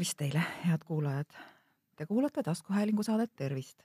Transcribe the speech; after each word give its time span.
tervist 0.00 0.16
teile, 0.16 0.40
head 0.64 0.80
kuulajad! 0.88 1.34
Te 1.96 2.06
kuulate 2.06 2.42
taskuhäälingu 2.42 3.02
saadet 3.02 3.34
Tervist. 3.36 3.82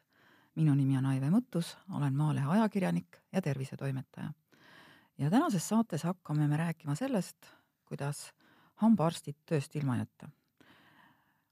minu 0.56 0.76
nimi 0.76 0.96
on 0.98 1.06
Aive 1.06 1.28
Mõttus, 1.28 1.74
olen 1.92 2.16
Maalehe 2.16 2.48
ajakirjanik 2.48 3.18
ja 3.34 3.42
tervisetoimetaja. 3.42 4.32
ja 5.18 5.30
tänases 5.30 5.68
saates 5.68 6.04
hakkame 6.04 6.48
me 6.48 6.58
rääkima 6.58 6.96
sellest, 6.96 7.38
kuidas 7.86 8.32
hambaarstid 8.76 9.36
tööst 9.46 9.76
ilma 9.76 9.98
jätta. 9.98 10.30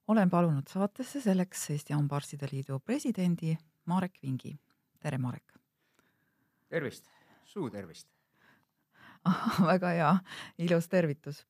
olen 0.08 0.30
palunud 0.30 0.68
saatesse 0.68 1.22
selleks 1.22 1.70
Eesti 1.70 1.94
Hambaarstide 1.94 2.48
Liidu 2.52 2.80
presidendi 2.80 3.58
Marek 3.86 4.20
Vingi. 4.24 4.56
tere, 5.00 5.18
Marek! 5.18 5.60
tervist, 6.70 7.10
suu 7.46 7.70
tervist! 7.70 8.08
väga 9.72 9.88
hea, 9.90 10.20
ilus 10.58 10.88
tervitus 10.88 11.46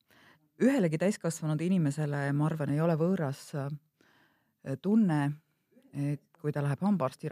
ühelegi 0.62 0.98
täiskasvanud 1.00 1.60
inimesele, 1.64 2.28
ma 2.36 2.46
arvan, 2.48 2.74
ei 2.74 2.82
ole 2.82 2.96
võõras 2.98 3.40
äh, 3.58 3.72
tunne, 4.82 5.20
et 5.94 6.22
kui 6.38 6.52
ta 6.52 6.62
läheb 6.62 6.82
hambaarsti 6.84 7.30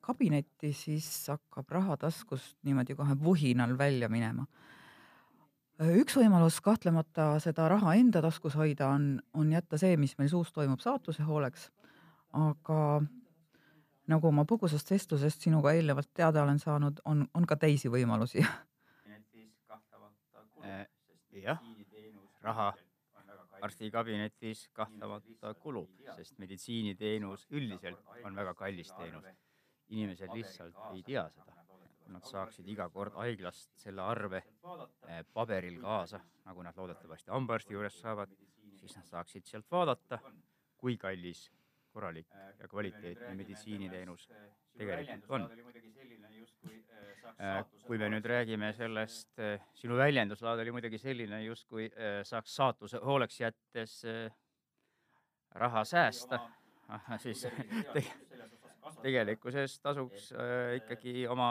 kabinetti, 0.00 0.72
siis 0.72 1.08
hakkab 1.28 1.70
raha 1.76 1.98
taskust 2.00 2.56
niimoodi 2.64 2.96
kohe 2.96 3.16
vuhinal 3.20 3.76
välja 3.78 4.08
minema. 4.12 4.46
Äh, 5.80 5.92
üks 6.00 6.16
võimalus 6.18 6.58
kahtlemata 6.64 7.34
seda 7.44 7.68
raha 7.72 7.94
enda 8.00 8.22
taskus 8.24 8.56
hoida 8.58 8.90
on, 8.94 9.16
on 9.34 9.52
jätta 9.52 9.78
see, 9.78 9.96
mis 10.00 10.16
meil 10.18 10.32
suus 10.32 10.52
toimub, 10.56 10.80
saatuse 10.82 11.26
hooleks. 11.26 11.70
aga 12.36 13.02
nagu 14.10 14.30
ma 14.34 14.44
põgusast 14.44 14.90
vestlusest 14.90 15.46
sinuga 15.46 15.72
eelnevalt 15.72 16.10
teada 16.14 16.42
olen 16.42 16.58
saanud, 16.58 17.00
on, 17.04 17.24
on 17.34 17.46
ka 17.46 17.56
teisi 17.56 17.88
võimalusi. 17.88 18.44
jah 21.46 21.60
raha 22.46 22.68
arstikabinetis 23.66 24.68
kahtlemata 24.76 25.54
kulub, 25.62 25.90
sest 26.16 26.38
meditsiiniteenus 26.42 27.46
üldiselt 27.50 28.10
on 28.24 28.36
väga 28.36 28.54
kallis 28.54 28.92
teenus. 28.98 29.26
inimesed 29.88 30.32
lihtsalt 30.34 30.78
ei 30.94 31.02
tea 31.06 31.28
seda. 31.30 31.52
nad 32.14 32.22
saaksid 32.22 32.68
iga 32.70 32.88
kord 32.94 33.14
haiglast 33.18 33.72
selle 33.82 34.02
arve 34.02 34.38
eh, 34.38 35.24
paberil 35.34 35.80
kaasa, 35.82 36.20
nagu 36.44 36.62
nad 36.62 36.76
loodetavasti 36.78 37.30
hambaarsti 37.34 37.74
juures 37.74 37.98
saavad, 38.00 38.30
siis 38.78 38.94
nad 38.96 39.08
saaksid 39.10 39.46
sealt 39.46 39.66
vaadata, 39.70 40.18
kui 40.78 40.96
kallis 40.96 41.48
korralik 41.90 42.28
ja 42.60 42.68
kvaliteetne 42.68 43.34
meditsiiniteenus 43.34 44.28
tegelikult 44.78 45.30
on. 45.30 45.48
Äh, 47.36 47.58
kui 47.84 47.98
me 48.00 48.06
nüüd 48.08 48.24
räägime 48.24 48.70
sellest, 48.72 49.28
äh, 49.44 49.60
sinu 49.76 49.98
väljenduslaad 49.98 50.62
oli 50.62 50.72
muidugi 50.72 50.96
selline, 50.98 51.42
justkui 51.44 51.90
äh, 51.90 52.22
saaks 52.24 52.54
saatuse 52.56 53.00
hooleks 53.04 53.40
jättes 53.42 53.98
raha 55.56 55.82
säästa, 55.84 56.38
siis 57.20 57.44
tegelikkuses 59.02 59.76
tasuks 59.84 60.30
ikkagi 60.78 61.26
oma 61.28 61.50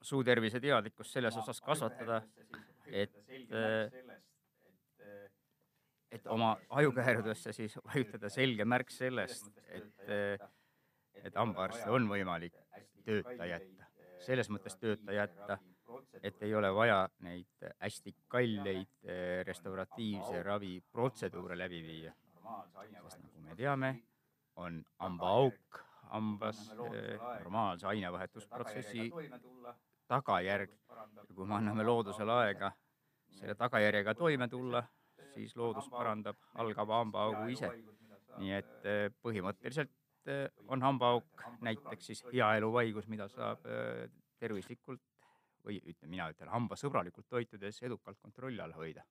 suutervise 0.00 0.60
teadlikkust 0.64 1.12
selles 1.18 1.36
osas 1.36 1.60
kasvatada, 1.60 2.22
et, 2.86 3.14
et 6.12 6.26
oma 6.32 6.54
ajukäärudesse 6.80 7.52
siis 7.56 7.76
vajutada 7.84 8.32
selge 8.32 8.64
märk 8.64 8.92
sellest, 8.92 9.52
et, 9.68 10.10
et 11.24 11.40
hambaarste 11.40 11.88
on 11.92 12.08
võimalik 12.12 12.56
tööta 13.04 13.48
jätta 13.48 13.81
selles 14.22 14.50
mõttes 14.50 14.76
tööta 14.78 15.14
jätta, 15.16 15.58
et 16.22 16.42
ei 16.42 16.54
ole 16.54 16.70
vaja 16.74 17.04
neid 17.26 17.66
hästi 17.80 18.14
kalleid 18.32 19.04
eh, 19.04 19.42
restauratiivse 19.46 20.42
ravi 20.42 20.76
protseduure 20.92 21.58
läbi 21.58 21.82
viia. 21.82 22.12
sest 23.08 23.22
nagu 23.22 23.40
me 23.40 23.56
teame, 23.56 23.90
on 24.56 24.84
hambaauk 24.98 25.82
hambas 26.12 26.60
eh, 26.70 27.18
normaalse 27.18 27.86
ainevahetusprotsessi 27.86 29.10
tagajärg 30.08 30.70
ja 31.28 31.34
kui 31.34 31.46
me 31.46 31.54
anname 31.54 31.84
loodusele 31.84 32.32
aega 32.32 32.72
selle 33.32 33.54
tagajärjega 33.54 34.14
toime 34.14 34.48
tulla, 34.48 34.82
siis 35.34 35.56
loodus 35.56 35.88
parandab 35.88 36.36
algava 36.54 37.00
hambaaugu 37.00 37.48
ise. 37.54 37.70
nii 38.40 38.52
et 38.56 38.86
eh, 38.88 39.10
põhimõtteliselt 39.24 39.90
on 40.68 40.82
hambaauk 40.82 41.44
näiteks 41.60 42.06
siis 42.06 42.24
hea 42.32 42.54
eluvaigus, 42.56 43.08
mida 43.08 43.28
saab 43.28 43.66
äh, 43.66 44.10
tervislikult 44.38 45.02
või 45.66 45.78
ütleme, 45.78 46.10
mina 46.10 46.28
ütlen 46.32 46.50
hambasõbralikult 46.50 47.28
toitudes 47.30 47.82
edukalt 47.82 48.18
kontrolli 48.18 48.60
all 48.60 48.74
hoida. 48.76 49.04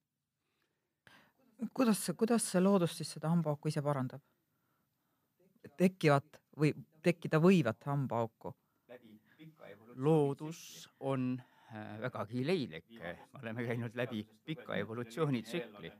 kuidas, 1.73 2.11
kuidas 2.17 2.51
see 2.51 2.61
loodus 2.61 2.97
siis 2.97 3.11
seda 3.17 3.29
hambaauku 3.29 3.71
ise 3.71 3.81
parandab? 3.81 4.21
tekivat 5.77 6.41
või 6.57 6.73
tekkida 7.03 7.39
võivat 7.39 7.83
hambaauku? 7.85 8.55
loodus 9.95 10.89
on 10.99 11.33
äh, 11.75 11.99
vägagi 12.01 12.45
leidlik, 12.47 12.87
me 12.99 13.17
oleme 13.41 13.65
käinud 13.67 13.95
läbi 13.95 14.23
pika 14.45 14.75
evolutsioonitsükli 14.75 15.91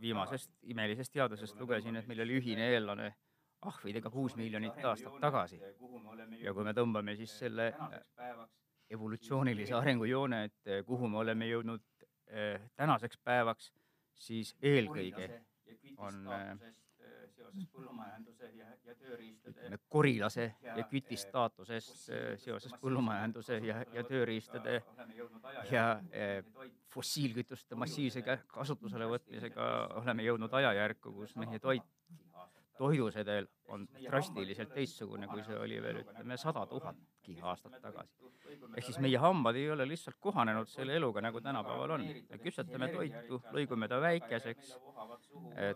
viimasest 0.00 0.50
imelisest 0.62 1.12
teadusest 1.12 1.60
lugesin, 1.60 1.96
et 1.96 2.06
meil 2.06 2.22
oli 2.24 2.38
ühine 2.40 2.68
eellane 2.74 3.14
ahvidega 3.66 4.10
kuus 4.10 4.36
miljonit 4.36 4.84
aastat 4.84 5.18
tagasi. 5.20 5.60
ja 6.40 6.54
kui 6.54 6.64
me 6.64 6.72
tõmbame 6.76 7.16
siis 7.16 7.38
selle 7.38 7.72
evolutsioonilise 8.90 9.74
arengujoone, 9.74 10.44
et 10.44 10.70
eh, 10.70 10.84
kuhu 10.86 11.08
me 11.08 11.18
oleme 11.18 11.48
jõudnud 11.48 11.82
eh, 12.28 12.60
tänaseks 12.76 13.18
päevaks, 13.24 13.72
siis 14.14 14.54
eelkõige 14.62 15.30
on 15.98 16.28
seoses 17.56 17.72
põllumajanduse 17.72 18.50
ja, 18.56 18.68
ja 18.84 18.94
tööriistade 19.00 19.78
korilase 19.88 20.46
ja 20.66 20.84
küti 20.90 21.16
staatusest 21.20 22.10
seoses 22.42 22.74
põllumajanduse 22.82 23.60
ja, 23.64 23.80
ja 23.94 24.04
tööriistade 24.06 24.80
ja 25.72 25.86
fossiilkütuste 26.92 27.78
massiivse 27.78 28.22
kasutusele 28.52 29.08
võtmisega 29.16 29.70
oleme 30.02 30.26
jõudnud 30.26 30.52
ajajärku, 30.60 31.12
kus 31.20 31.36
meie 31.40 31.60
toit 31.62 31.84
toidusedel 32.78 33.46
on 33.72 33.88
drastiliselt 34.04 34.72
teistsugune, 34.74 35.28
kui 35.30 35.44
see 35.46 35.58
oli 35.58 35.78
veel 35.82 36.02
ütleme 36.02 36.36
sada 36.40 36.64
tuhatki 36.70 37.38
aastat 37.42 37.78
tagasi. 37.82 38.12
ehk 38.76 38.84
siis 38.84 38.98
meie 39.02 39.18
hambad 39.18 39.56
ei 39.56 39.70
ole 39.70 39.88
lihtsalt 39.88 40.18
kohanenud 40.20 40.68
selle 40.70 40.96
eluga, 40.96 41.20
nagu 41.24 41.40
tänapäeval 41.40 41.96
on. 41.96 42.06
me 42.30 42.38
küpsetame 42.42 42.88
toitu, 42.92 43.40
lõigume 43.56 43.88
ta 43.88 44.00
väikeseks, 44.00 44.74
eh, 44.76 45.05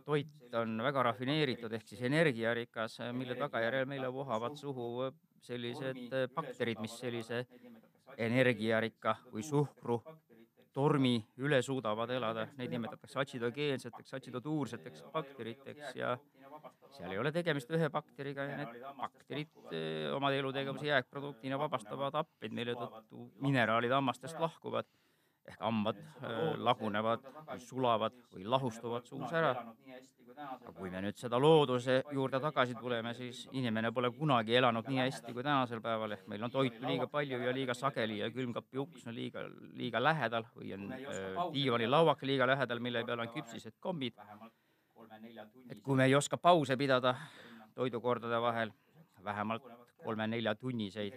toit 0.05 0.55
on 0.61 0.81
väga 0.83 1.03
rafineeritud 1.11 1.73
ehk 1.73 1.89
siis 1.89 2.03
energiarikas, 2.09 2.99
mille 3.17 3.37
tagajärjel 3.39 3.87
meile 3.91 4.13
vohavad 4.13 4.57
suhu 4.57 5.11
sellised 5.41 6.01
bakterid, 6.35 6.81
mis 6.83 6.97
sellise 7.01 7.45
energiarikka 8.19 9.17
või 9.33 9.45
suhkru 9.47 10.01
tormi 10.73 11.17
üle 11.43 11.59
suudavad 11.63 12.11
elada, 12.15 12.47
neid 12.59 12.71
nimetatakse 12.71 13.19
atsidogeenseteks, 13.23 14.15
atsidotuurseteks 14.19 15.03
bakteriteks 15.13 15.97
ja 15.99 16.15
seal 16.95 17.15
ei 17.15 17.19
ole 17.19 17.33
tegemist 17.35 17.71
ühe 17.75 17.89
bakteriga 17.91 18.47
ja 18.47 18.59
need 18.61 18.87
bakterid 18.99 19.75
oma 20.15 20.31
elutegevuse 20.37 20.91
jääkproduktina 20.91 21.59
vabastavad 21.59 22.19
happeid, 22.21 22.55
mille 22.55 22.77
tõttu 22.79 23.27
mineraalid 23.43 23.95
hammastest 23.97 24.39
lahkuvad 24.43 24.87
ehk 25.51 25.61
hambad 25.67 25.99
äh, 26.01 26.41
lagunevad 26.59 27.27
või 27.51 27.63
sulavad 27.67 28.17
või 28.35 28.47
lahustuvad 28.55 29.07
suus 29.09 29.33
ära. 29.33 29.55
aga 30.41 30.73
kui 30.73 30.89
me 30.91 31.03
nüüd 31.05 31.19
seda 31.21 31.37
looduse 31.37 31.99
juurde 32.17 32.39
tagasi 32.41 32.75
tuleme, 32.79 33.13
siis 33.15 33.43
inimene 33.53 33.91
pole 33.93 34.09
kunagi 34.15 34.55
elanud 34.57 34.87
nii 34.89 35.03
hästi 35.03 35.35
kui 35.37 35.45
tänasel 35.45 35.83
päeval, 35.85 36.15
ehk 36.17 36.31
meil 36.33 36.47
on 36.47 36.55
toitu 36.55 36.87
liiga 36.87 37.07
palju 37.13 37.41
ja 37.43 37.53
liiga 37.53 37.77
sageli 37.77 38.19
ja 38.23 38.31
külmkapi 38.31 38.81
uks 38.81 39.07
on 39.07 39.15
liiga, 39.15 39.45
liiga 39.77 40.03
lähedal 40.03 40.49
või 40.57 40.73
on 40.79 40.89
äh, 40.97 41.43
diivanilauak 41.53 42.25
liiga 42.31 42.49
lähedal, 42.49 42.81
mille 42.81 43.05
peal 43.05 43.27
on 43.27 43.35
küpsised 43.35 43.77
kombid. 43.81 44.17
et 45.69 45.81
kui 45.83 45.97
me 45.97 46.05
ei 46.05 46.15
oska 46.15 46.37
pause 46.37 46.77
pidada 46.77 47.15
toidukordade 47.75 48.41
vahel, 48.41 48.73
vähemalt 49.25 49.80
kolme-neljatunniseid, 50.05 51.17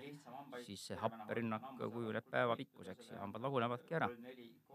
siis 0.65 0.87
see 0.89 0.97
happerünnak 0.99 1.69
kujuneb 1.79 2.29
päevapikkuseks 2.31 3.13
ja 3.13 3.21
hambad 3.23 3.45
lagunevadki 3.47 3.99
ära. 3.99 4.09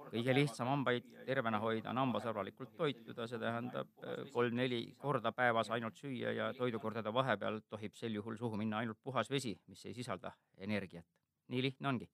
kõige 0.09 0.35
lihtsam 0.35 0.69
hambaid 0.71 1.09
tervena 1.27 1.59
hoida 1.61 1.91
on 1.91 1.99
hambasõbralikult 2.01 2.71
toituda, 2.77 3.27
see 3.29 3.41
tähendab 3.43 3.89
äh, 4.05 4.23
kolm-neli 4.33 4.95
korda 4.99 5.33
päevas 5.33 5.71
ainult 5.71 5.99
süüa 6.01 6.33
ja 6.33 6.53
toidukordade 6.57 7.13
vahepeal 7.15 7.61
tohib 7.69 7.95
sel 7.95 8.15
juhul 8.15 8.39
suhu 8.39 8.57
minna 8.57 8.79
ainult 8.79 8.99
puhas 9.03 9.31
vesi, 9.31 9.59
mis 9.67 9.85
ei 9.85 9.95
sisalda 9.95 10.33
energiat. 10.57 11.05
nii 11.49 11.63
lihtne 11.63 11.89
ongi 11.89 12.09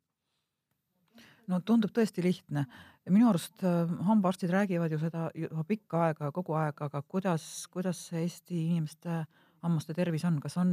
no 1.50 1.60
tundub 1.60 1.92
tõesti 1.94 2.22
lihtne. 2.24 2.66
minu 3.10 3.28
arust 3.28 3.64
äh, 3.64 3.88
hambaarstid 4.08 4.50
räägivad 4.50 4.92
ju 4.92 4.98
seda 4.98 5.30
juba 5.34 5.64
pikka 5.68 6.04
aega, 6.08 6.30
kogu 6.32 6.54
aeg, 6.56 6.82
aga 6.86 7.02
kuidas, 7.02 7.66
kuidas 7.72 8.06
see 8.08 8.22
Eesti 8.24 8.60
inimeste 8.70 9.24
hammaste 9.62 9.94
tervis 9.96 10.24
on, 10.24 10.40
kas 10.40 10.56
on 10.60 10.70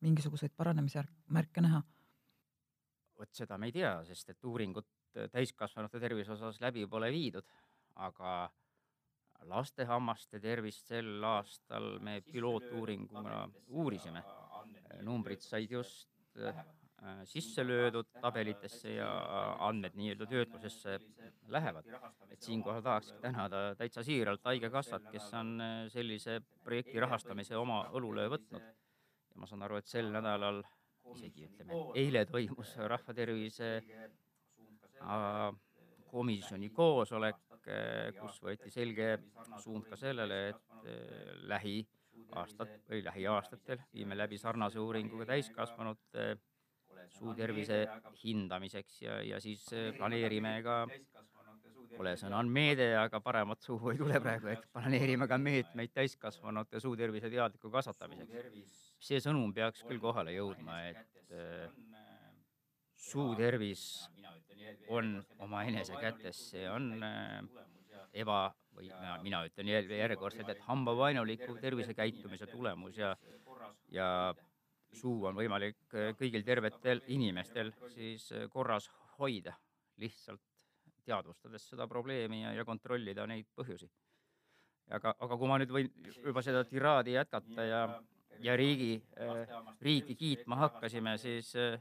mingisuguseid 0.00 0.54
paranemismärke 0.56 1.64
näha? 1.64 1.82
vot 3.18 3.34
seda 3.34 3.58
me 3.58 3.66
ei 3.66 3.74
tea, 3.74 3.92
sest 4.06 4.28
et 4.30 4.44
uuringut 4.46 4.86
täiskasvanute 5.32 5.98
tervise 6.00 6.32
osas 6.36 6.60
läbi 6.62 6.84
pole 6.86 7.10
viidud, 7.10 7.46
aga, 8.06 8.34
laste 9.50 9.86
hammaste 9.86 10.40
tervist 10.42 10.90
sel 10.90 11.24
aastal 11.24 11.98
me 12.02 12.20
pilootuuringuna 12.26 13.48
uurisime. 13.68 14.22
numbrid 15.02 15.40
said 15.40 15.70
just 15.70 16.08
äh, 16.36 16.64
sisse 17.24 17.62
löödud 17.66 18.08
tabelitesse 18.20 18.94
ja 18.96 19.10
andmed 19.60 19.94
nii-öelda 19.94 20.26
töötlusesse 20.26 20.98
lähevad. 21.48 21.84
et 22.30 22.42
siinkohal 22.42 22.82
tahakski 22.82 23.20
tänada 23.22 23.74
täitsa 23.74 24.02
siiralt 24.02 24.44
Haigekassat, 24.44 25.10
kes 25.12 25.34
on 25.34 25.60
äh, 25.60 25.88
sellise 25.88 26.40
projekti 26.64 27.00
rahastamise 27.00 27.56
oma 27.56 27.84
õlule 27.92 28.28
võtnud. 28.28 28.62
Ja 29.30 29.40
ma 29.40 29.46
saan 29.46 29.64
aru, 29.66 29.78
et 29.80 29.86
sel 29.90 30.10
nädalal, 30.14 30.62
isegi 31.14 31.46
ütleme, 31.48 31.78
eile 31.96 32.24
toimus 32.28 32.74
rahvatervise 32.92 33.70
äh, 33.78 35.48
komisjoni 36.10 36.70
koosolek, 36.74 37.44
kus 38.16 38.38
võeti 38.40 38.70
selge 38.72 39.08
suund 39.62 39.88
ka 39.90 39.96
sellele, 40.00 40.38
et 40.52 40.86
lähiaastat 41.50 42.76
või 42.88 43.02
lähiaastatel 43.04 43.82
viime 43.92 44.16
läbi 44.16 44.38
sarnase 44.40 44.80
uuringu 44.80 45.20
ka 45.20 45.28
täiskasvanute 45.34 46.28
suutervise 47.18 47.82
hindamiseks 48.22 49.02
ja, 49.02 49.20
ja 49.24 49.40
siis 49.40 49.64
planeerime 49.96 50.58
ka, 50.64 50.80
pole 51.96 52.14
sõna 52.20 52.40
on 52.40 52.50
meede, 52.52 52.90
aga 53.00 53.20
paremat 53.24 53.64
suhu 53.64 53.92
ei 53.92 54.00
tule 54.00 54.20
praegu, 54.22 54.52
et 54.52 54.68
planeerime 54.72 55.28
ka 55.28 55.38
meetmeid 55.40 55.94
täiskasvanute 55.96 56.80
suutervise 56.80 57.30
teadliku 57.32 57.72
kasvatamiseks. 57.74 58.87
See 58.98 59.20
sõnum 59.22 59.52
peaks 59.54 59.84
küll 59.86 60.00
kohale 60.02 60.34
jõudma, 60.34 60.80
et 60.90 61.34
äh, 61.34 61.68
suutervis 63.08 63.84
on 64.92 65.18
omaenese 65.44 65.98
kätes, 66.00 66.40
see 66.50 66.66
on 66.70 66.90
äh, 67.04 67.38
eba 68.24 68.48
või 68.78 68.90
mina 69.24 69.42
ütlen 69.46 69.70
järjekordselt, 69.70 70.50
et 70.52 70.66
hambavaenuliku 70.66 71.56
tervisekäitumise 71.62 72.46
tulemus 72.50 72.98
ja, 72.98 73.14
ja 73.94 74.08
suu 74.94 75.26
on 75.30 75.38
võimalik 75.38 75.80
äh, 75.94 76.12
kõigil 76.18 76.46
tervetel 76.46 77.02
inimestel 77.14 77.72
siis 77.94 78.28
korras 78.52 78.90
hoida, 79.18 79.54
lihtsalt 79.98 80.42
teadvustades 81.08 81.64
seda 81.70 81.88
probleemi 81.88 82.42
ja, 82.42 82.52
ja 82.58 82.66
kontrollida 82.68 83.26
neid 83.30 83.48
põhjusi. 83.56 83.88
aga, 84.90 85.14
aga 85.18 85.36
kui 85.36 85.48
ma 85.48 85.58
nüüd 85.60 85.72
võin 85.72 85.90
juba 86.24 86.42
seda 86.44 86.62
tiraadi 86.68 87.16
jätkata 87.16 87.64
ja, 87.64 87.82
ja 88.40 88.56
riigi 88.56 89.02
äh,, 89.20 89.48
riiki 89.80 90.14
kiitma 90.14 90.56
hakkasime, 90.56 91.16
siis 91.18 91.54
äh, 91.56 91.80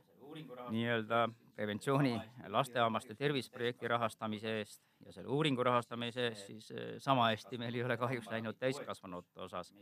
nii-öelda 0.69 1.27
preventsiooni 1.55 2.13
lastehammaste 2.53 3.15
terviseprojekti 3.15 3.87
rahastamise 3.87 4.57
eest 4.59 4.83
ja 5.05 5.13
selle 5.13 5.31
uuringu 5.33 5.63
rahastamise 5.63 6.27
eest, 6.27 6.45
siis 6.47 6.71
äh, 6.71 6.95
sama 7.03 7.29
hästi 7.31 7.57
meil 7.61 7.75
ei 7.75 7.83
ole 7.83 7.97
kahjuks 7.97 8.29
läinud 8.31 8.59
täiskasvanute 8.59 9.41
osas. 9.41 9.73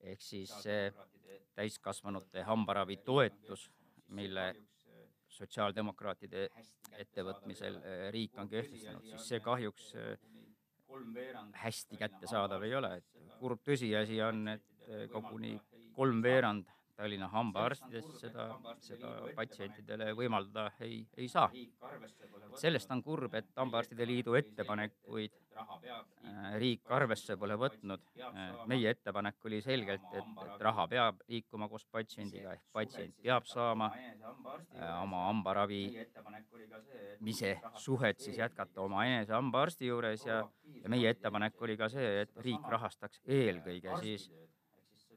ehk 0.00 0.22
siis 0.22 0.52
täiskasvanute 1.54 2.42
hambaravi 2.42 2.96
toetus, 3.04 3.70
mille 4.08 4.54
sotsiaaldemokraatide 5.28 6.48
ettevõtmisel 6.98 7.76
riik 8.10 8.38
on 8.38 8.48
kehtestanud, 8.48 9.04
siis 9.04 9.28
see 9.28 9.40
kahjuks 9.44 9.92
hästi 11.52 11.96
kättesaadav 11.96 12.62
ei 12.62 12.74
ole, 12.74 12.94
et 12.96 13.36
kurb 13.38 13.60
tõsiasi 13.66 14.18
on, 14.24 14.48
et 14.56 15.10
koguni 15.12 15.54
kolmveerand. 15.96 16.68
Tallinna 17.00 17.30
hambaarstidest 17.32 18.18
seda, 18.20 18.44
seda 18.84 19.10
patsientidele 19.32 20.10
võimaldada 20.12 20.66
ei, 20.84 20.98
ei 21.16 21.28
saa. 21.32 21.46
sellest 22.60 22.90
on 22.92 23.00
kurb, 23.02 23.34
et 23.38 23.46
Hambaarstide 23.56 24.04
Liidu 24.04 24.34
ettepanekuid 24.36 25.32
äh, 25.56 26.58
riik 26.60 26.92
arvesse 26.92 27.38
pole 27.40 27.56
võtnud. 27.56 28.04
Äh, 28.20 28.42
meie 28.68 28.92
ettepanek 28.92 29.48
oli 29.48 29.62
selgelt, 29.64 30.04
et, 30.12 30.28
et 30.44 30.66
raha 30.66 30.86
peab 30.92 31.24
liikuma 31.30 31.70
koos 31.72 31.86
patsiendiga 31.88 32.52
ehk 32.58 32.68
patsient 32.76 33.16
peab 33.22 33.48
saama 33.48 33.88
äh, 33.96 34.92
oma 35.00 35.24
hambaravi 35.30 35.82
ise 37.32 37.56
suhet 37.80 38.20
siis 38.20 38.38
jätkata 38.42 38.84
omaenese 38.84 39.32
hambaarsti 39.38 39.88
juures 39.88 40.26
ja, 40.26 40.42
ja 40.82 40.92
meie 40.92 41.16
ettepanek 41.16 41.62
oli 41.62 41.80
ka 41.80 41.88
see, 41.88 42.26
et 42.26 42.44
riik 42.44 42.68
rahastaks 42.76 43.22
eelkõige 43.24 43.96
siis 44.04 44.28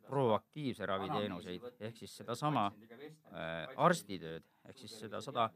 proaktiivse 0.08 0.86
raviteenuseid 0.86 1.68
ehk 1.88 1.98
siis 1.98 2.16
sedasama 2.22 2.66
äh, 2.70 3.70
arstitööd 3.88 4.46
ehk 4.70 4.80
siis 4.84 4.96
seda 5.00 5.22
sada 5.24 5.50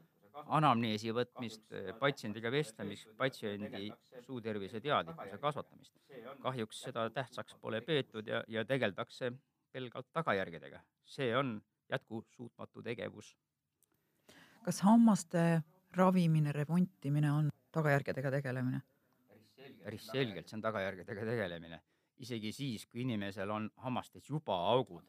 anamneesi 0.58 1.12
võtmist, 1.14 1.64
äh, 1.72 1.90
patsiendiga 1.98 2.50
vestlemist, 2.54 3.10
patsiendi 3.18 3.88
suutervise 4.26 4.80
teadlikkuse 4.80 5.38
kasvatamist. 5.42 5.94
kahjuks 6.42 6.82
seda 6.88 7.08
tähtsaks 7.10 7.56
pole 7.60 7.80
peetud 7.80 8.26
ja, 8.26 8.42
ja 8.48 8.64
tegeldakse 8.64 9.32
pelgalt 9.72 10.06
tagajärgedega. 10.12 10.80
see 11.04 11.36
on 11.36 11.60
jätkusuutmatu 11.90 12.82
tegevus. 12.82 13.36
kas 14.64 14.80
hammaste 14.80 15.62
ravimine, 15.96 16.52
remontimine 16.52 17.32
on 17.32 17.50
tagajärgedega 17.72 18.30
tegelemine? 18.30 18.82
päris 19.84 20.06
selgelt, 20.06 20.48
see 20.48 20.56
on 20.56 20.62
tagajärgedega 20.62 21.24
tegelemine 21.24 21.80
isegi 22.24 22.52
siis, 22.52 22.86
kui 22.86 23.02
inimesel 23.04 23.50
on 23.50 23.68
hammastes 23.84 24.28
juba 24.28 24.56
augud, 24.72 25.06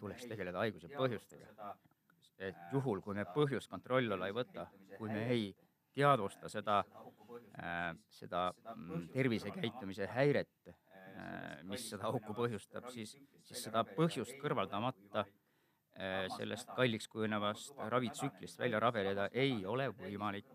tuleks 0.00 0.26
tegeleda 0.30 0.64
haiguse 0.64 0.90
põhjustega. 0.92 1.74
et 2.38 2.56
juhul, 2.72 3.00
kui 3.00 3.14
me 3.16 3.24
põhjust 3.32 3.70
kontrolli 3.72 4.12
alla 4.12 4.26
ei 4.28 4.34
võta, 4.36 4.66
kui 4.98 5.08
me 5.08 5.22
ei 5.32 5.46
teadvusta 5.96 6.50
seda 6.52 6.82
äh,, 6.82 7.94
seda 8.12 8.50
mm, 8.74 9.06
tervisekäitumise 9.14 10.08
häiret 10.12 10.68
äh,, 10.68 11.62
mis 11.64 11.88
seda 11.90 12.10
auku 12.10 12.36
põhjustab, 12.36 12.90
siis, 12.92 13.16
siis 13.40 13.64
seda 13.64 13.86
põhjust 13.88 14.36
kõrvaldamata 14.42 15.24
äh, 15.24 16.26
sellest 16.36 16.74
kalliks 16.76 17.08
kujunevast 17.08 17.80
ravitsüklist 17.94 18.60
välja 18.60 18.82
rabeleda 18.84 19.30
ei 19.32 19.64
ole 19.64 19.88
võimalik. 19.96 20.52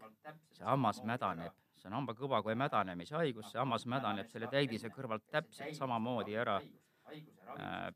see 0.54 0.66
hammas 0.68 1.02
mädaneb 1.04 1.61
see 1.82 1.90
on 1.90 1.98
hambakõbakoe 1.98 2.56
mädanemise 2.56 3.16
haigus, 3.18 3.50
see 3.52 3.60
hammas 3.60 3.88
mädaneb 3.90 4.30
selle 4.30 4.50
täidise 4.52 4.92
kõrvalt 4.94 5.26
täpselt 5.34 5.76
samamoodi 5.78 6.38
ära 6.38 6.60
äh, 6.62 7.90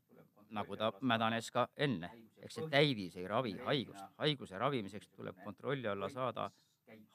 nagu 0.50 0.76
ta 0.76 0.92
mädanes 1.00 1.50
ka 1.50 1.68
enne. 1.76 2.10
ehk 2.36 2.52
see 2.52 2.68
täidis 2.70 3.16
ei 3.16 3.28
ravi 3.28 3.52
haigust. 3.64 4.04
haiguse 4.18 4.58
ravimiseks 4.58 5.08
tuleb 5.08 5.38
kontrolli 5.44 5.88
alla 5.88 6.08
saada 6.08 6.50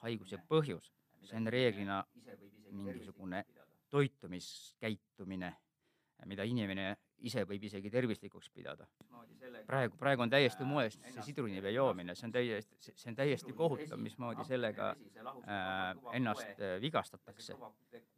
haiguse 0.04 0.38
põhjus. 0.48 0.92
see 1.22 1.36
on 1.36 1.46
reeglina 1.46 2.04
mingisugune 2.70 3.44
toitumiskäitumine, 3.90 5.52
mida 6.26 6.42
inimene 6.42 6.96
ise 7.28 7.44
võib 7.48 7.64
isegi 7.68 7.90
tervislikuks 7.90 8.50
pidada. 8.54 8.86
praegu, 9.66 9.96
praegu 9.98 10.22
on 10.22 10.30
täiesti 10.30 10.64
moes 10.64 10.98
see 11.02 11.22
sidrunivee 11.28 11.72
joomine, 11.72 12.14
see 12.14 12.26
on 12.26 12.32
täiesti, 12.32 12.76
see 12.80 13.10
on 13.10 13.18
täiesti 13.18 13.52
kohutav, 13.52 14.00
mismoodi 14.02 14.44
sellega 14.48 14.90
äh, 14.92 16.16
ennast 16.18 16.60
äh, 16.60 16.80
vigastatakse. 16.80 17.56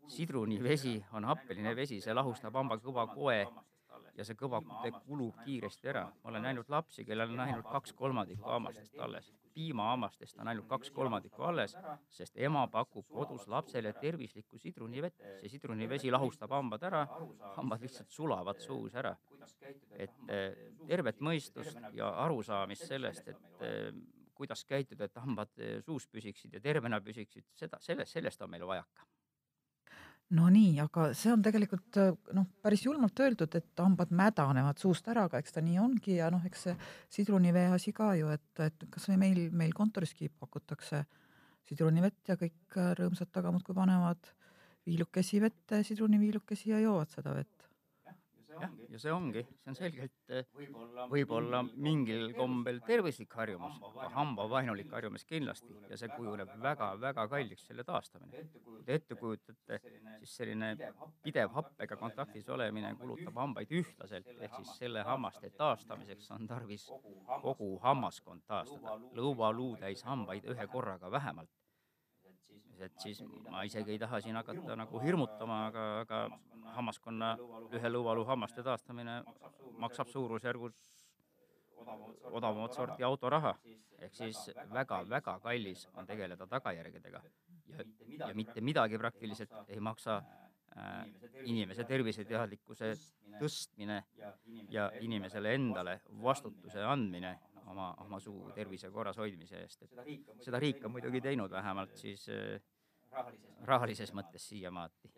sidrunivesi 0.08 0.98
on 1.12 1.24
happeline 1.24 1.76
vesi, 1.76 2.00
see 2.00 2.14
lahustab 2.14 2.54
hambakõva 2.54 3.06
koe 3.14 3.38
ja 4.16 4.24
see 4.26 4.36
kõvakute 4.38 4.92
kulub 5.06 5.38
kiiresti 5.44 5.90
ära. 5.92 6.04
ma 6.22 6.30
olen 6.30 6.46
näinud 6.48 6.68
lapsi, 6.68 7.04
kellel 7.04 7.32
on 7.34 7.40
ainult 7.44 7.66
kaks 7.70 7.92
kolmandikku 7.92 8.48
hammastest 8.50 8.98
alles. 8.98 9.32
piimahammastest 9.54 10.38
on 10.42 10.48
ainult 10.48 10.68
kaks 10.68 10.90
kolmandikku 10.90 11.42
alles, 11.42 11.76
sest 12.10 12.36
ema 12.36 12.66
pakub 12.68 13.06
kodus 13.08 13.46
lapsele 13.48 13.92
tervislikku 14.00 14.58
sidrunivett. 14.58 15.16
see 15.40 15.48
sidrunivesi 15.56 16.10
lahustab 16.10 16.50
hambad 16.50 16.82
ära, 16.82 17.06
hambad 17.56 17.80
lihtsalt 17.80 18.10
sulavad 18.10 18.60
suus 18.60 18.94
ära. 18.94 19.16
et 19.90 20.28
eh, 20.28 20.52
tervet 20.86 21.20
mõistust 21.20 21.78
ja 21.92 22.08
arusaamist 22.24 22.86
sellest, 22.86 23.28
et 23.28 23.62
eh, 23.62 23.92
kuidas 24.34 24.64
käituda, 24.64 25.04
et 25.04 25.16
hambad 25.16 25.50
eh, 25.58 25.82
suus 25.82 26.06
püsiksid 26.06 26.54
ja 26.54 26.60
tervena 26.60 27.00
püsiksid, 27.00 27.44
seda, 27.54 27.78
sellest, 27.80 28.12
sellest 28.12 28.42
on 28.42 28.50
meil 28.50 28.66
vajaka 28.66 29.06
no 30.34 30.48
nii, 30.52 30.76
aga 30.82 31.08
see 31.16 31.32
on 31.32 31.42
tegelikult 31.44 31.98
noh, 32.36 32.46
päris 32.64 32.84
julmalt 32.86 33.20
öeldud, 33.22 33.54
et 33.58 33.82
hambad 33.82 34.12
mädanevad 34.14 34.80
suust 34.82 35.08
ära, 35.10 35.26
aga 35.28 35.40
eks 35.42 35.56
ta 35.56 35.62
nii 35.64 35.78
ongi 35.82 36.18
ja 36.18 36.30
noh, 36.34 36.42
eks 36.46 36.66
see 36.68 36.76
sidrunivee 37.18 37.68
asi 37.74 37.94
ka 37.96 38.12
ju, 38.18 38.32
et, 38.34 38.48
et 38.64 38.86
kasvõi 38.90 39.18
meil, 39.20 39.42
meil 39.54 39.74
kontoriski 39.76 40.30
pakutakse 40.32 41.04
sidrunivett 41.68 42.32
ja 42.32 42.38
kõik 42.40 42.78
rõõmsad 42.98 43.30
taga 43.32 43.52
muudkui 43.54 43.76
panevad 43.76 44.32
viilukesi 44.84 45.40
vette, 45.40 45.82
sidruniviilukesi 45.86 46.74
ja 46.74 46.82
joovad 46.82 47.14
seda 47.14 47.32
vett 47.36 47.53
jah, 48.60 48.72
ja 48.90 49.00
see 49.00 49.12
ongi, 49.12 49.42
see 49.62 49.70
on 49.72 49.76
selgelt 49.78 50.32
eh, 50.34 50.46
võib-olla 51.10 51.62
mingil 51.64 52.32
kombel 52.36 52.80
tervislik 52.86 53.34
harjumus, 53.38 53.78
aga 53.90 54.08
hambavaenulik 54.14 54.92
harjumus 54.94 55.26
kindlasti 55.28 55.74
ja 55.90 55.98
see 56.00 56.10
kujuneb 56.14 56.52
väga-väga 56.62 57.26
kalliks, 57.30 57.66
selle 57.68 57.84
taastamine. 57.86 58.44
kui 58.64 58.82
te 58.86 58.98
ette 58.98 59.18
kujutate, 59.18 59.80
siis 60.20 60.36
selline 60.40 60.72
pidev 61.24 61.52
happega 61.56 61.98
kontaktis 62.00 62.48
olemine 62.48 62.94
kulutab 63.00 63.38
hambaid 63.42 63.72
ühtlaselt, 63.80 64.30
ehk 64.38 64.56
siis 64.60 64.76
selle 64.84 65.04
hammaste 65.06 65.50
taastamiseks 65.58 66.30
on 66.36 66.48
tarvis 66.50 66.88
kogu 67.42 67.74
hammaskond 67.82 68.46
taastada, 68.46 68.98
lõualuutäis 69.18 70.04
hambaid 70.06 70.48
ühe 70.54 70.66
korraga 70.72 71.10
vähemalt. 71.10 71.50
et 72.84 72.98
siis 72.98 73.20
ma 73.48 73.62
isegi 73.62 73.92
ei 73.94 73.98
taha 73.98 74.18
siin 74.20 74.36
hakata 74.36 74.74
nagu 74.76 74.98
hirmutama, 75.00 75.66
aga, 75.68 75.84
aga 76.00 76.18
hammaskonna 76.76 77.34
ühe 77.72 77.90
lõualuu 77.90 78.24
hammaste 78.28 78.62
taastamine 78.62 79.22
maksab 79.78 80.08
suurusjärgus 80.08 80.74
odavamat 82.30 82.72
sorti 82.72 83.04
autoraha. 83.04 83.54
ehk 83.98 84.14
siis 84.14 84.38
väga-väga 84.72 85.38
kallis 85.40 85.88
on 85.94 86.06
tegeleda 86.06 86.46
tagajärgedega. 86.46 87.22
ja, 88.18 88.26
ja 88.28 88.34
mitte 88.34 88.60
midagi 88.60 88.98
praktiliselt 88.98 89.52
ei 89.68 89.80
maksa 89.80 90.16
äh, 90.16 91.06
inimese 91.44 91.84
terviseteadlikkuse 91.84 92.92
tõstmine 93.40 94.02
ja 94.68 94.90
inimesele 95.00 95.54
endale 95.54 96.00
vastutuse 96.22 96.82
andmine 96.82 97.38
oma, 97.66 97.94
oma 98.04 98.20
suu 98.20 98.50
tervise 98.54 98.90
korras 98.90 99.16
hoidmise 99.18 99.62
eest, 99.62 99.82
et 99.82 100.44
seda 100.44 100.60
riik 100.60 100.84
on 100.84 100.92
muidugi 100.92 101.20
teinud, 101.20 101.50
vähemalt 101.50 101.96
siis 101.96 102.28
äh, 102.28 102.60
rahalises 103.64 104.12
mõttes. 104.16 104.48
Siiamaati. 104.48 105.10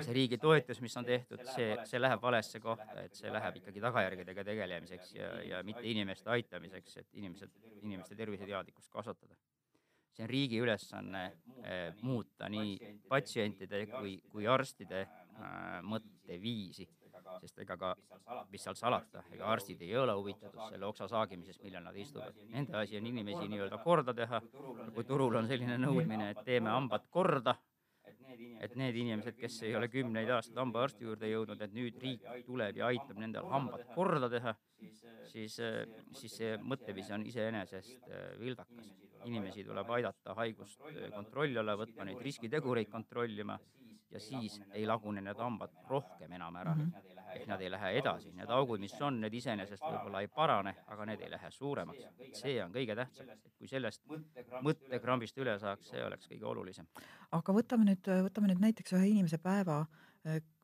see 0.00 0.14
riigi 0.14 0.38
toetus, 0.38 0.80
mis 0.80 0.96
on 0.96 1.04
tehtud, 1.04 1.42
see, 1.54 1.74
see 1.88 2.00
läheb 2.00 2.22
valesse 2.22 2.60
kohta, 2.60 3.02
et 3.04 3.16
see 3.18 3.32
läheb 3.32 3.60
ikkagi 3.60 3.82
tagajärgedega 3.82 4.44
tegelemiseks 4.46 5.14
ja, 5.14 5.30
ja 5.44 5.62
mitte 5.66 5.84
inimeste 5.90 6.30
aitamiseks, 6.30 6.96
et 7.02 7.18
inimesed, 7.20 7.56
inimeste 7.82 8.16
terviseteadlikkust 8.16 8.92
kasvatada. 8.92 9.36
see 10.10 10.24
on 10.24 10.30
riigi 10.30 10.58
ülesanne 10.58 11.20
eh, 11.64 11.94
muuta 12.02 12.48
nii 12.50 12.96
patsientide 13.08 13.84
kui, 13.86 14.16
kui 14.32 14.46
arstide 14.50 15.04
äh, 15.04 15.78
mõtteviisi 15.86 16.88
sest 17.40 17.58
ega 17.64 17.76
ka, 17.80 17.94
mis 18.50 18.64
seal 18.64 18.76
salata, 18.78 19.24
ega 19.34 19.48
arstid 19.52 19.80
ei 19.86 19.96
ole 19.96 20.14
huvitatud 20.18 20.60
selle 20.68 20.86
oksa 20.86 21.08
saagimisest, 21.10 21.62
millel 21.64 21.84
nad 21.86 21.96
istuvad. 21.96 22.36
Nende 22.52 22.76
asi 22.82 22.98
on 22.98 23.08
inimesi 23.10 23.48
nii-öelda 23.48 23.80
korda 23.84 24.14
teha. 24.14 24.42
kui 24.94 25.04
turul 25.04 25.36
on 25.40 25.48
selline 25.48 25.78
nõudmine, 25.80 26.30
et 26.34 26.44
teeme 26.44 26.70
hambad 26.70 27.06
korda, 27.10 27.56
et 28.60 28.76
need 28.76 28.96
inimesed, 29.02 29.36
kes 29.40 29.62
ei 29.66 29.74
ole 29.76 29.88
kümneid 29.90 30.30
aastaid 30.30 30.58
hambaarsti 30.60 31.06
juurde 31.06 31.30
jõudnud, 31.30 31.62
et 31.64 31.74
nüüd 31.74 31.98
riik 32.02 32.26
tuleb 32.46 32.80
ja 32.80 32.90
aitab 32.90 33.18
nendel 33.18 33.48
hambad 33.50 33.86
korda 33.94 34.28
teha, 34.32 34.54
siis, 35.30 35.58
siis 36.18 36.36
see 36.36 36.56
mõtteviis 36.62 37.10
on 37.16 37.26
iseenesest 37.26 38.08
äh, 38.08 38.34
vildakas. 38.40 38.96
inimesi 39.24 39.64
tuleb 39.64 39.90
aidata 39.92 40.34
haigust 40.34 40.80
äh, 40.88 41.10
kontrolli 41.12 41.58
alla 41.60 41.76
võtma, 41.76 42.06
neid 42.08 42.22
riskitegureid 42.24 42.88
kontrollima 42.88 43.58
ja 44.10 44.20
siis 44.20 44.60
ei 44.72 44.86
lagune 44.86 45.20
need 45.20 45.38
hambad 45.38 45.74
rohkem 45.88 46.32
enam 46.32 46.56
ära 46.56 46.74
mm. 46.74 46.90
-hmm 46.90 47.09
ehk 47.34 47.46
nad 47.50 47.60
ei 47.62 47.70
lähe 47.70 47.90
edasi, 48.00 48.32
need 48.36 48.50
augud, 48.54 48.80
mis 48.82 48.94
on, 49.02 49.20
need 49.22 49.34
iseenesest 49.38 49.82
võib-olla 49.84 50.22
ei 50.24 50.28
parane, 50.32 50.74
aga 50.92 51.06
need 51.08 51.24
ei 51.24 51.30
lähe 51.32 51.50
suuremaks. 51.54 52.06
see 52.38 52.56
on 52.64 52.72
kõige 52.74 52.96
tähtsam, 52.98 53.28
et 53.34 53.52
kui 53.58 53.68
sellest 53.70 54.02
mõttekrambist 54.66 55.38
üle 55.42 55.58
saaks, 55.62 55.90
see 55.92 56.04
oleks 56.04 56.30
kõige 56.30 56.48
olulisem. 56.52 56.88
aga 57.38 57.56
võtame 57.56 57.90
nüüd, 57.90 58.10
võtame 58.28 58.52
nüüd 58.52 58.64
näiteks 58.66 58.96
ühe 58.98 59.12
inimese 59.12 59.38
päeva. 59.38 59.84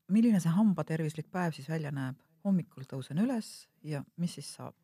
milline 0.09 0.41
see 0.41 0.55
hambatervislik 0.55 1.31
päev 1.31 1.53
siis 1.53 1.69
välja 1.69 1.91
näeb? 1.91 2.19
hommikul 2.47 2.85
tõusen 2.87 3.19
üles 3.19 3.69
ja 3.83 4.05
mis 4.17 4.35
siis 4.39 4.53
saab? 4.55 4.75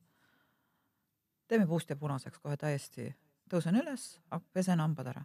teeme 1.48 1.66
puust 1.66 1.90
ja 1.90 1.96
punaseks 1.96 2.38
kohe 2.38 2.56
täiesti. 2.56 3.14
tõusen 3.50 3.76
üles, 3.82 4.20
pesen 4.52 4.80
hambad 4.80 5.12
ära. 5.14 5.24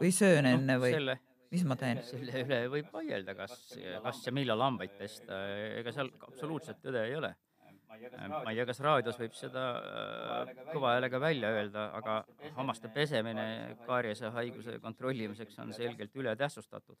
või 0.00 0.12
söön 0.12 0.44
no, 0.44 0.58
enne 0.58 0.78
või? 0.82 0.92
selle 0.92 1.18
mis 1.56 1.64
ma 1.68 1.76
teen? 1.80 2.02
selle 2.04 2.44
üle 2.44 2.60
võib 2.72 2.92
vaielda, 2.92 3.34
kas, 3.38 3.56
kas 4.04 4.22
ja 4.26 4.34
millal 4.36 4.62
hambaid 4.66 4.94
pesta, 5.00 5.40
ega 5.80 5.94
seal 5.96 6.12
absoluutset 6.28 6.80
tõde 6.84 7.04
ei 7.08 7.16
ole. 7.16 7.32
ma 7.88 8.50
ei 8.50 8.58
tea, 8.58 8.66
kas 8.68 8.82
raadios 8.84 9.16
võib 9.20 9.36
seda 9.38 9.66
äh, 9.80 10.50
kõva 10.72 10.96
häälega 10.96 11.20
välja 11.22 11.52
öelda, 11.56 11.86
aga 11.96 12.16
hammaste 12.58 12.90
pesemine 12.92 13.46
kaariese 13.86 14.32
haiguse 14.34 14.76
kontrollimiseks 14.84 15.62
on 15.64 15.72
selgelt 15.76 16.18
ületähtsustatud 16.20 16.98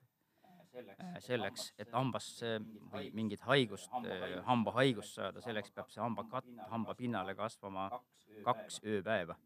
selleks, 1.24 1.70
et 1.78 1.92
hambasse 1.92 2.58
või 2.92 3.10
mingit 3.16 3.44
haigust, 3.48 3.92
hambahaigust 4.48 5.20
saada, 5.20 5.42
selleks 5.44 5.72
peab 5.76 5.90
see 5.92 6.02
hambakatt 6.02 6.50
hamba 6.72 6.94
pinnale 6.98 7.34
kasvama 7.38 7.90
kaks 8.44 8.80
ööpäeva. 8.84 9.36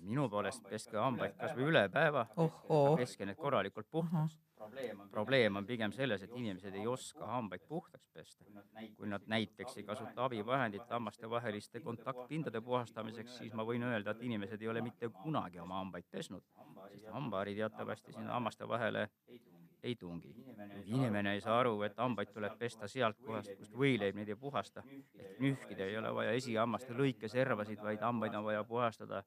minu 0.00 0.28
poolest 0.30 0.66
peske 0.68 0.96
hambaid 0.96 1.34
kas 1.38 1.54
või 1.56 1.70
üle 1.72 1.88
päeva 1.92 2.26
oh, 2.36 2.60
oh. 2.68 2.96
peske 2.96 3.26
need 3.26 3.36
korralikult 3.36 3.90
puhtaks. 3.90 4.38
probleem 5.10 5.56
on 5.56 5.66
pigem 5.66 5.92
selles, 5.92 6.22
et 6.22 6.32
inimesed 6.34 6.74
ei 6.74 6.86
oska 6.86 7.26
hambaid 7.26 7.66
puhtaks 7.68 8.08
pesta. 8.12 8.44
kui 8.96 9.08
nad 9.08 9.22
näiteks 9.26 9.76
ei 9.76 9.84
kasuta 9.84 10.24
abivahendit 10.24 10.90
hammastevaheliste 10.90 11.80
kontaktpindade 11.80 12.60
puhastamiseks, 12.60 13.38
siis 13.38 13.52
ma 13.52 13.64
võin 13.64 13.82
öelda, 13.82 14.10
et 14.10 14.22
inimesed 14.22 14.62
ei 14.62 14.68
ole 14.68 14.82
mitte 14.82 15.08
kunagi 15.22 15.60
oma 15.60 15.82
hambaid 15.82 16.06
pesnud, 16.10 16.44
sest 16.90 17.10
hambaharid 17.12 17.56
teatavasti 17.56 18.12
sinna 18.12 18.32
hammaste 18.32 18.68
vahele 18.68 19.08
ei 19.82 19.96
tungi. 19.96 20.34
inimene 20.84 21.32
ei 21.32 21.40
saa 21.40 21.58
aru, 21.60 21.82
et 21.86 21.96
hambaid 21.96 22.30
tuleb 22.34 22.54
pesta 22.58 22.88
sealt 22.88 23.18
kohast, 23.24 23.54
kust 23.58 23.74
võileib 23.74 24.16
neid 24.18 24.28
ei 24.28 24.36
puhasta. 24.36 24.82
ehk 25.18 25.40
nühkida 25.44 25.86
ei 25.86 25.96
ole 25.98 26.14
vaja 26.14 26.32
esihammaste 26.38 26.94
lõikeservasid, 26.98 27.82
vaid 27.82 28.02
hambaid 28.02 28.34
on 28.34 28.44
vaja 28.44 28.64
puhastada. 28.64 29.22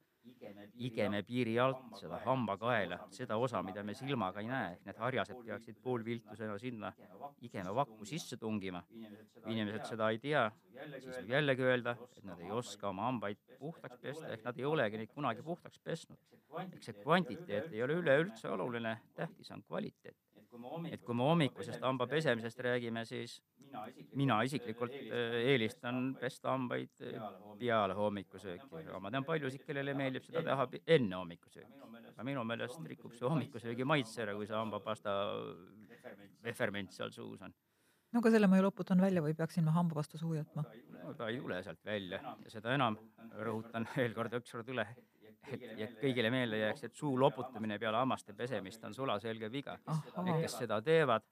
igeme 0.78 1.24
piiri 1.24 1.58
alt, 1.60 1.96
seda 1.98 2.20
hambakaela, 2.26 3.00
seda 3.10 3.38
osa, 3.38 3.64
mida 3.64 3.84
me 3.84 3.94
silmaga 3.94 4.40
ei 4.40 4.48
näe, 4.48 4.74
ehk 4.74 4.86
need 4.86 4.98
harjased 4.98 5.40
peaksid 5.46 5.80
poolviltusena 5.82 6.58
sinna. 6.60 6.94
Igeme 7.42 7.76
vakku 7.76 8.06
sisse 8.06 8.38
tungima. 8.38 8.84
kui 9.42 9.54
inimesed 9.54 9.86
seda 9.86 10.10
ei 10.10 10.20
tea, 10.20 10.52
siis 11.00 11.16
võib 11.16 11.32
jällegi 11.36 11.64
öelda, 11.64 11.96
et 12.18 12.24
nad 12.24 12.40
ei 12.40 12.52
oska 12.52 12.90
oma 12.90 13.08
hambaid 13.10 13.38
puhtaks 13.60 13.98
pesta, 13.98 14.28
ehk 14.28 14.44
nad 14.44 14.60
ei 14.60 14.66
olegi 14.66 14.98
neid 14.98 15.14
kunagi 15.14 15.42
puhtaks 15.42 15.80
pesnud. 15.80 16.18
ehk 16.60 16.84
see 16.84 16.94
kvantiteet 16.94 17.72
ei 17.74 17.84
ole 17.84 17.94
üleüldse 18.04 18.50
oluline, 18.50 18.98
tähtis 19.16 19.52
on 19.52 19.64
kvaliteet 19.64 20.31
et 20.92 21.04
kui 21.06 21.16
me 21.16 21.24
hommikusest 21.28 21.84
hamba 21.86 22.08
pesemisest 22.08 22.60
räägime, 22.66 23.06
siis 23.06 23.38
mina 24.20 24.42
isiklikult 24.44 24.94
äh, 24.94 25.38
eelistan 25.54 26.16
pesta 26.20 26.52
hambaid. 26.52 26.92
äh, 27.08 27.30
peale 27.62 27.94
hommikusööki, 27.94 28.68
aga 28.82 29.00
ma 29.00 29.12
tean 29.14 29.26
paljusid, 29.26 29.64
kellele 29.68 29.94
meeldib 29.98 30.26
seda 30.26 30.42
teha 30.48 30.68
enne 30.98 31.20
hommikusööki. 31.20 31.72
aga 32.12 32.26
minu 32.28 32.44
meelest 32.48 32.88
rikub 32.90 33.14
see 33.14 33.28
hommikusöögi 33.28 33.86
maitse 33.88 34.24
ära, 34.26 34.36
kui 34.36 34.48
see 34.50 34.58
hambapasta 34.58 35.14
veferment 36.44 36.92
seal 36.92 37.14
suus 37.14 37.42
on. 37.46 37.54
No 38.12 38.20
aga 38.20 38.34
selle 38.34 38.50
ma 38.52 38.58
ju 38.60 38.66
loputan 38.66 39.00
välja 39.00 39.22
või 39.24 39.36
peaksin 39.38 39.64
ma 39.64 39.76
hambapasta 39.78 40.20
suhu 40.20 40.36
jätma? 40.36 40.66
no 41.04 41.14
ta 41.18 41.30
ei 41.32 41.40
tule 41.40 41.62
sealt 41.64 41.86
välja 41.86 42.20
ja 42.20 42.52
seda 42.52 42.74
enam, 42.76 42.98
rõhutan 43.46 43.88
veel 43.96 44.14
kord, 44.18 44.36
ükskord 44.42 44.68
üle, 44.74 44.88
et, 45.50 45.64
et 45.78 45.94
kõigile 46.00 46.32
meelde 46.34 46.60
jääks, 46.62 46.84
et 46.88 46.96
suu 46.96 47.14
loputamine 47.20 47.78
peale 47.80 47.98
hammaste 48.02 48.34
pesemist 48.38 48.84
on 48.88 48.94
sulaselge 48.94 49.50
viga. 49.52 49.78
Need, 49.88 50.42
kes 50.44 50.58
seda 50.64 50.82
teevad, 50.86 51.26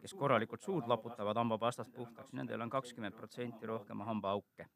kes 0.00 0.14
korralikult 0.14 0.62
suud 0.64 0.88
loputavad 0.90 1.38
hambapastast 1.40 1.94
puhtaks, 1.94 2.34
nendel 2.36 2.60
on 2.60 2.70
kakskümmend 2.70 3.16
protsenti 3.16 3.66
rohkem 3.66 4.04
hambaauke. 4.06 4.68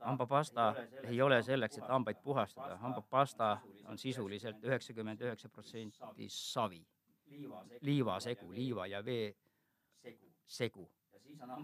hambapasta 0.00 0.74
ei 1.04 1.22
ole 1.22 1.42
selleks, 1.42 1.78
et 1.78 1.88
hambaid 1.88 2.22
puhastada, 2.24 2.76
hambapasta 2.76 3.58
on 3.84 3.98
sisuliselt 3.98 4.64
üheksakümmend 4.64 5.20
üheksa 5.20 5.48
protsenti 5.48 6.28
savi, 6.28 6.86
liivasegu, 7.80 8.52
liiva 8.52 8.86
ja 8.86 9.04
vee 9.04 9.34
segu. 10.46 10.90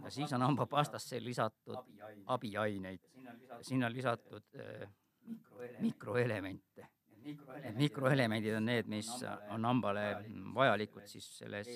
ja 0.04 0.10
siis 0.10 0.32
on 0.32 0.42
hambapastasse 0.42 1.24
lisatud 1.24 1.76
abiaineid, 2.26 3.00
sinna 3.62 3.86
on 3.86 3.92
lisatud 3.92 4.44
äh, 4.56 4.88
mikroelemente. 5.80 6.88
Mikroelemendid 7.76 8.54
on 8.56 8.64
need, 8.64 8.86
mis 8.88 9.08
on 9.52 9.64
hambale 9.68 10.04
vajalikud 10.54 11.04
siis 11.10 11.26
selles 11.40 11.68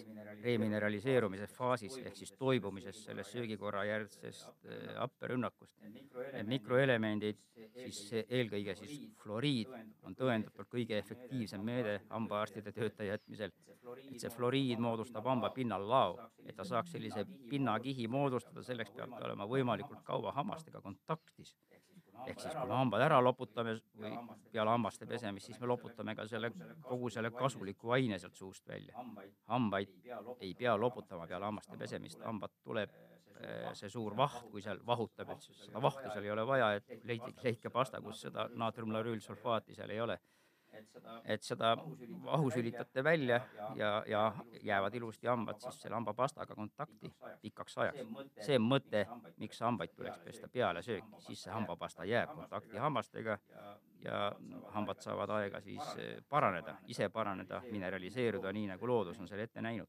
remineraliseerumise 0.43 1.49
faasis 1.51 1.99
ehk 2.01 2.17
siis 2.17 2.33
toibumises 2.39 3.03
sellest 3.05 3.35
söögikorra 3.37 3.83
järgsest 3.85 4.47
äh, 4.71 4.95
happerünnakust. 4.97 5.77
Need 5.83 6.49
mikroelemendid, 6.55 7.43
siis 7.75 8.01
eelkõige 8.23 8.77
siis 8.81 9.03
fluoriid. 9.23 9.75
on 10.03 10.17
tõendatult 10.17 10.71
kõige 10.73 10.99
efektiivsem 10.99 11.61
meede 11.65 12.01
hambaarstide 12.09 12.73
tööta 12.73 13.05
jätmisel. 13.05 13.53
et 14.15 14.21
see 14.21 14.31
fluoriid 14.31 14.79
moodustab 14.79 15.27
hamba 15.27 15.51
pinnal 15.51 15.89
lao, 15.89 16.31
et 16.47 16.57
ta 16.57 16.65
saaks 16.65 16.93
sellise 16.93 17.27
pinnakihi 17.51 18.09
moodustada, 18.09 18.63
selleks 18.63 18.95
peab 18.97 19.19
ta 19.19 19.25
olema 19.27 19.47
võimalikult 19.47 20.05
kaua 20.07 20.33
hammastega 20.33 20.81
kontaktis 20.81 21.57
ehk 22.27 22.41
siis 22.41 22.55
kui 22.55 22.69
me 22.69 22.77
hambad 22.77 23.05
ära 23.05 23.21
loputame 23.23 23.77
või 23.99 24.13
peale 24.53 24.73
hammaste 24.75 25.07
pesemist, 25.09 25.49
siis 25.49 25.61
me 25.61 25.71
loputame 25.71 26.15
ka 26.19 26.27
selle, 26.31 26.53
kogu 26.87 27.11
selle 27.11 27.31
kasuliku 27.35 27.95
aine 27.97 28.19
sealt 28.19 28.37
suust 28.39 28.69
välja. 28.69 29.05
hambaid 29.47 29.95
ei 30.41 30.55
pea 30.59 30.77
loputama 30.77 31.27
peale 31.27 31.49
hammaste 31.51 31.79
pesemist, 31.79 32.21
hambad 32.27 32.55
tuleb 32.65 32.93
eh, 33.41 33.71
see 33.79 33.91
suur 33.91 34.17
vaht, 34.17 34.47
kui 34.51 34.63
seal 34.63 34.81
vahutab, 34.87 35.35
et 35.35 35.49
seda 35.49 35.83
vahtu 35.83 36.09
seal 36.11 36.29
ei 36.29 36.35
ole 36.37 36.47
vaja, 36.47 36.73
et 36.79 37.05
leidke, 37.05 37.35
leidke 37.43 37.71
pasta, 37.71 38.01
kus 38.01 38.27
seda 38.29 38.49
naatriumlarüülsulfaati 38.55 39.75
seal 39.79 39.91
ei 39.91 40.01
ole. 40.01 40.19
Et 41.25 41.43
seda 41.43 41.75
vahu 42.25 42.51
sülitate 42.51 43.05
välja 43.05 43.41
ja, 43.77 43.93
ja 44.07 44.23
jäävad 44.63 44.95
ilusti 44.95 45.27
hambad 45.27 45.61
siis 45.61 45.81
selle 45.83 45.95
hambapastaga 45.95 46.55
kontakti 46.55 47.13
pikaks 47.43 47.79
ajaks. 47.79 48.05
see 48.41 48.59
on 48.59 48.69
mõte, 48.75 49.07
miks 49.37 49.61
hambaid 49.61 49.95
tuleks 49.97 50.21
pesta 50.25 50.49
peale 50.49 50.83
sööki, 50.83 51.23
siis 51.27 51.43
see 51.47 51.53
hambapasta 51.53 52.05
jääb 52.05 52.35
kontakti 52.35 52.79
hammastega 52.79 53.39
ja 54.05 54.33
hambad 54.75 55.01
saavad 55.01 55.31
aega 55.39 55.61
siis 55.61 55.97
paraneda, 56.29 56.77
ise 56.87 57.09
paraneda, 57.09 57.63
mineraliseeruda, 57.71 58.53
nii 58.53 58.71
nagu 58.75 58.87
loodus 58.87 59.21
on 59.21 59.29
selle 59.29 59.49
ette 59.49 59.63
näinud. 59.63 59.89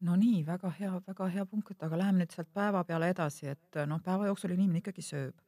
No 0.00 0.16
nii, 0.16 0.42
väga 0.46 0.70
hea, 0.78 1.00
väga 1.06 1.26
hea 1.32 1.46
punkt, 1.48 1.82
aga 1.82 1.98
läheme 1.98 2.20
nüüd 2.20 2.34
sealt 2.34 2.50
päeva 2.52 2.82
peale 2.84 3.08
edasi, 3.14 3.48
et 3.48 3.78
noh, 3.88 4.02
päeva 4.04 4.26
jooksul 4.28 4.52
inimene 4.52 4.82
ikkagi 4.82 5.04
sööb. 5.04 5.45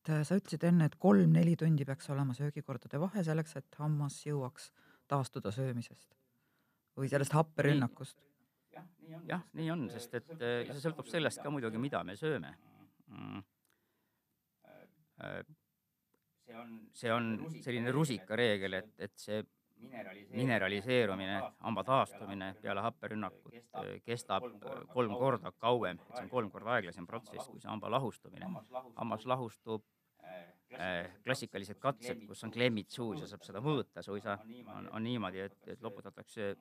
Et 0.00 0.12
äh, 0.14 0.22
sa 0.24 0.38
ütlesid 0.38 0.64
enne, 0.64 0.88
et 0.88 0.96
kolm-neli 1.00 1.56
tundi 1.60 1.84
peaks 1.84 2.08
olema 2.12 2.34
söögikordade 2.36 3.00
vahe 3.00 3.24
selleks, 3.26 3.56
et 3.60 3.78
hammas 3.80 4.16
jõuaks 4.24 4.70
taastuda 5.10 5.52
söömisest 5.52 6.16
või 6.96 7.10
sellest 7.12 7.34
happerünnakust. 7.36 8.18
jah, 9.28 9.44
nii 9.58 9.70
on, 9.72 9.86
sest 9.92 10.14
et 10.20 10.34
äh, 10.38 10.64
see 10.70 10.82
sõltub 10.82 11.08
sellest 11.10 11.42
ka 11.42 11.52
muidugi, 11.52 11.80
mida 11.82 12.02
me 12.04 12.16
sööme. 12.16 12.54
Mm.. 13.12 13.42
Äh, 15.20 15.40
see 16.96 17.12
on 17.12 17.34
selline 17.60 17.92
rusikareegel, 17.94 18.80
et, 18.80 18.94
et 18.98 19.16
see 19.20 19.42
mineraliseerumine, 20.30 21.40
hamba 21.60 21.84
taastumine 21.84 22.54
peale 22.62 22.80
happerünnakut 22.80 23.54
kestab 24.04 24.44
kolm 24.92 25.16
korda 25.18 25.52
kauem, 25.58 25.98
et 26.08 26.16
see 26.16 26.24
on 26.24 26.30
kolm 26.34 26.50
korda 26.50 26.76
aeglasem 26.76 27.06
protsess 27.06 27.48
kui 27.48 27.60
see 27.60 27.70
hamba 27.70 27.90
lahustumine. 27.90 28.46
hammas 28.96 29.26
lahustub 29.26 29.84
klassikalised 31.24 31.80
katsed, 31.82 32.26
kus 32.28 32.44
on 32.46 32.52
klemmid 32.54 32.90
suus 32.94 33.24
ja 33.24 33.26
saab 33.30 33.42
seda 33.42 33.62
mõõta 33.64 34.04
suisa, 34.06 34.38
on, 34.76 34.86
on 34.94 35.02
niimoodi, 35.02 35.42
et, 35.48 35.56
et 35.74 35.82
loputatakse 35.82 36.52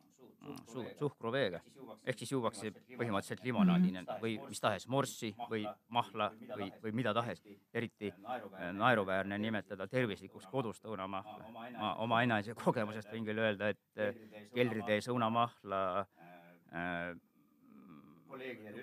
su-, 0.67 0.85
suhkruveega. 0.99 1.59
ehk 2.05 2.21
siis 2.21 2.31
juuakse 2.31 2.71
põhimõtteliselt 2.73 3.43
limonaadina 3.45 4.03
või 4.21 4.37
mis 4.47 4.61
tahes 4.63 4.87
morssi 4.87 5.31
või 5.51 5.65
mahla 5.93 6.29
või, 6.55 6.69
või 6.83 6.95
mida 7.01 7.13
tahes. 7.13 7.41
eriti 7.73 8.11
äh, 8.11 8.71
naeruväärne 8.73 9.37
nimetada 9.37 9.87
tervislikuks 9.87 10.47
kodust 10.51 10.85
õunamahla. 10.85 11.69
ma 11.77 11.93
oma 12.05 12.23
enese 12.23 12.53
kogemusest 12.53 13.11
võin 13.13 13.25
küll 13.25 13.45
öelda, 13.45 13.69
et 13.69 14.03
äh, 14.03 14.15
keldritäis 14.53 15.09
õunamahla 15.11 15.83
äh, 15.99 17.15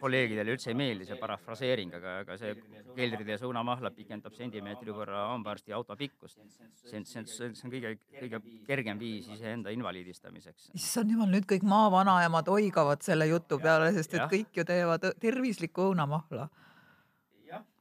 kolleegidele 0.00 0.54
üldse 0.54 0.70
ei 0.72 0.78
meeldi 0.78 1.06
see 1.08 1.18
parafraseering, 1.20 1.94
aga, 1.98 2.16
aga 2.24 2.36
see 2.40 2.52
keldritäis 2.96 3.44
õunamahla 3.46 3.92
pikendab 3.94 4.34
sentimeetri 4.36 4.94
võrra 4.94 5.26
hambaarsti 5.32 5.74
auto 5.76 5.96
pikkust. 5.96 6.38
see 6.82 6.98
on, 7.00 7.06
see 7.06 7.22
on, 7.22 7.28
see 7.30 7.66
on 7.68 7.72
kõige, 7.72 7.94
kõige 8.18 8.42
kergem 8.66 9.00
viis 9.00 9.28
iseenda 9.32 9.72
invaliidistamiseks. 9.74 10.70
issand 10.74 11.14
jumal, 11.14 11.30
nüüd 11.32 11.48
kõik 11.48 11.66
maavanaemad 11.66 12.48
oigavad 12.52 13.02
selle 13.06 13.28
jutu 13.30 13.60
peale, 13.62 13.92
sest 13.96 14.14
et 14.14 14.24
ja. 14.24 14.30
kõik 14.30 14.60
ju 14.60 14.66
teevad 14.68 15.10
tervislikku 15.22 15.90
õunamahla 15.90 16.48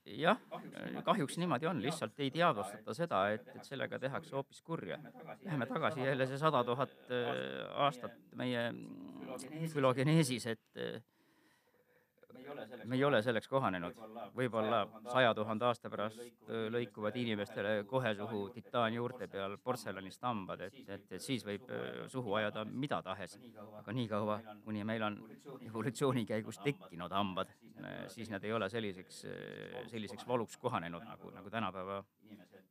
jah, 0.05 0.37
kahjuks 1.05 1.37
niimoodi 1.41 1.67
on, 1.69 1.81
lihtsalt 1.81 2.19
ei 2.21 2.29
teadvustata 2.33 2.93
seda, 2.93 3.21
et, 3.33 3.47
et 3.55 3.65
sellega 3.67 3.99
tehakse 3.99 4.35
hoopis 4.35 4.61
kurja. 4.65 4.99
Läheme 5.43 5.65
tagasi 5.69 6.05
jälle 6.05 6.27
see 6.29 6.37
sada 6.41 6.63
tuhat 6.67 6.93
äh, 7.09 7.33
aastat 7.87 8.15
meie 8.37 8.67
fülogeneesis, 9.73 10.47
et 10.53 10.83
me 12.85 12.95
ei 12.95 13.03
ole 13.03 13.21
selleks 13.23 13.47
kohanenud. 13.47 13.97
võib-olla 14.35 14.81
saja 15.11 15.33
tuhande 15.33 15.65
aasta 15.65 15.89
pärast 15.89 16.49
lõikuvad 16.73 17.15
inimestele 17.19 17.83
kohe 17.87 18.13
suhu 18.15 18.49
titaani 18.55 18.99
juurte 18.99 19.27
peal 19.27 19.57
portselanist 19.63 20.23
hambad, 20.23 20.61
et, 20.67 20.77
et, 20.87 21.11
et 21.11 21.21
siis 21.21 21.45
võib 21.45 21.69
suhu 22.11 22.33
ajada 22.39 22.65
mida 22.65 23.01
tahes. 23.01 23.37
aga 23.79 23.91
niikaua, 23.91 24.39
kuni 24.65 24.83
meil 24.83 25.03
on 25.03 25.19
evolutsiooni 25.67 26.25
käigus 26.25 26.59
tekkinud 26.63 27.11
hambad, 27.11 27.51
siis 28.07 28.29
nad 28.29 28.43
ei 28.43 28.53
ole 28.53 28.69
selliseks, 28.69 29.25
selliseks 29.91 30.27
valuks 30.27 30.57
kohanenud, 30.57 31.03
nagu, 31.03 31.31
nagu 31.31 31.49
tänapäeva 31.49 32.03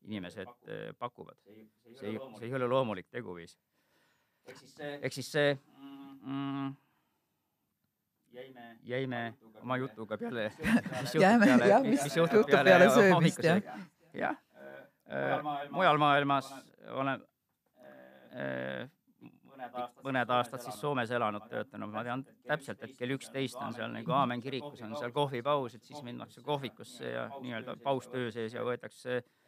inimesed 0.05 0.49
pakuvad. 0.99 1.37
see 1.95 2.09
ei, 2.09 2.19
see 2.39 2.49
ei 2.49 2.55
ole 2.55 2.69
loomulik 2.69 3.09
teguviis. 3.11 3.59
ehk 5.01 5.13
siis 5.13 5.33
see 5.33 5.55
mm, 5.55 6.75
jäime, 8.35 8.79
jäime 8.83 9.35
oma 9.63 9.77
jutuga 9.77 10.19
peale, 10.19 10.51
mis 11.01 11.15
jääme, 11.15 11.47
peale, 11.47 11.69
jah, 11.69 11.87
mis, 11.87 12.17
juhtub 12.17 12.51
peale, 12.51 12.91
söömist, 12.91 13.45
jah. 13.45 13.63
jah, 14.15 14.37
äh, 15.11 15.71
mujal 15.71 15.99
maailmas 15.99 16.51
olen 16.91 17.23
äh, 17.85 18.91
mõned 20.05 20.33
aastad 20.37 20.61
siis 20.61 20.77
Soomes 20.81 21.11
elanud, 21.15 21.47
töötanud, 21.49 21.93
ma 21.95 22.03
tean 22.05 22.27
täpselt, 22.49 22.83
et 22.85 22.97
kell 22.99 23.15
üksteist 23.17 23.57
on 23.63 23.73
seal 23.77 23.93
nagu 23.95 24.13
Aamen 24.13 24.43
kirikus 24.45 24.83
on 24.85 24.97
seal 24.99 25.15
kohvipaus, 25.15 25.79
et 25.79 25.85
siis 25.85 26.03
minnakse 26.05 26.43
kohvikusse 26.45 27.15
ja 27.15 27.31
nii-öelda 27.41 27.79
paus 27.85 28.11
töö 28.13 28.31
sees 28.35 28.59
ja 28.59 28.67
võetakse 28.67 29.23
Äh, 29.23 29.44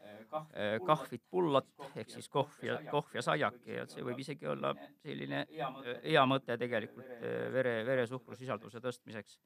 kahvit, 0.86 1.22
pullot 1.30 1.68
ehk 1.96 2.10
siis 2.10 2.28
kohv 2.32 2.64
ja, 2.64 2.78
kohv 2.90 3.14
ja 3.16 3.22
saiak 3.24 3.58
ja 3.68 3.86
see 3.90 4.04
võib 4.04 4.20
isegi 4.22 4.48
olla 4.50 4.72
selline 5.02 5.44
äh, 5.46 5.88
hea 6.04 6.24
mõte 6.28 6.56
tegelikult 6.60 7.08
äh, 7.16 7.46
vere, 7.52 7.78
veresuhkrusisalduse 7.86 8.82
tõstmiseks. 8.84 9.38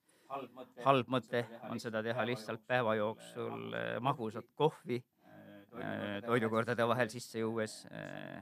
halb 0.85 1.09
mõte. 1.11 1.45
On 1.71 1.81
seda 1.83 2.03
teha 2.07 2.25
lihtsalt 2.27 2.63
päeva 2.67 2.95
jooksul 2.95 3.75
magusat 4.01 4.47
kohvi 4.55 5.03
toidukordade 6.27 6.83
vahel 6.87 7.09
sisse 7.11 7.39
juues, 7.39 7.75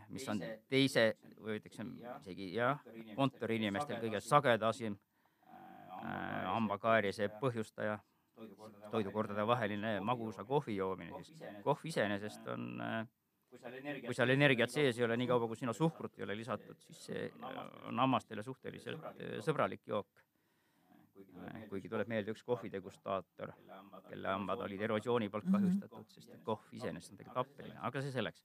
mis 0.09 0.25
on 0.33 0.41
teise 0.69 1.11
või 1.37 1.59
ütleks 1.59 1.83
isegi 2.23 2.55
jah, 2.55 2.81
kontoriinimestel 3.17 4.01
kõige 4.01 4.21
sagedasim. 4.25 4.97
hambakaarise 5.99 7.29
põhjustaja 7.41 7.99
toidukordade 8.91 9.47
vaheline 9.47 9.99
magusa 10.01 10.45
kohvi 10.45 10.77
joomine, 10.77 11.23
siis. 11.25 11.43
kohv 11.65 11.87
iseenesest 11.91 12.47
on 12.55 12.69
äh, 12.85 13.07
kui 13.49 14.17
seal 14.17 14.33
energiat 14.35 14.73
sees 14.73 14.99
ei 14.99 15.05
ole, 15.07 15.17
niikaua 15.21 15.49
kui 15.49 15.59
sinna 15.59 15.75
suhkrut 15.77 16.19
ei 16.19 16.27
ole 16.27 16.37
lisatud, 16.37 16.79
siis 16.85 17.05
see 17.09 17.27
on 17.89 18.03
hammastele 18.03 18.45
suhteliselt 18.45 19.05
äh, 19.15 19.39
sõbralik 19.45 19.85
jook. 19.89 20.25
Äh, 21.19 21.65
kuigi 21.71 21.91
tuleb 21.91 22.11
meelde 22.11 22.35
üks 22.35 22.45
kohvidegustaator, 22.47 23.55
kelle 24.09 24.35
hambad 24.35 24.63
olid 24.67 24.85
erosiooni 24.89 25.31
poolt 25.33 25.49
kahjustatud, 25.51 26.07
sest 26.15 26.37
kohv 26.47 26.79
iseenesest 26.79 27.15
on 27.15 27.23
tegelikult 27.23 27.43
happeline, 27.43 27.81
aga 27.89 28.05
see 28.05 28.15
selleks. 28.15 28.45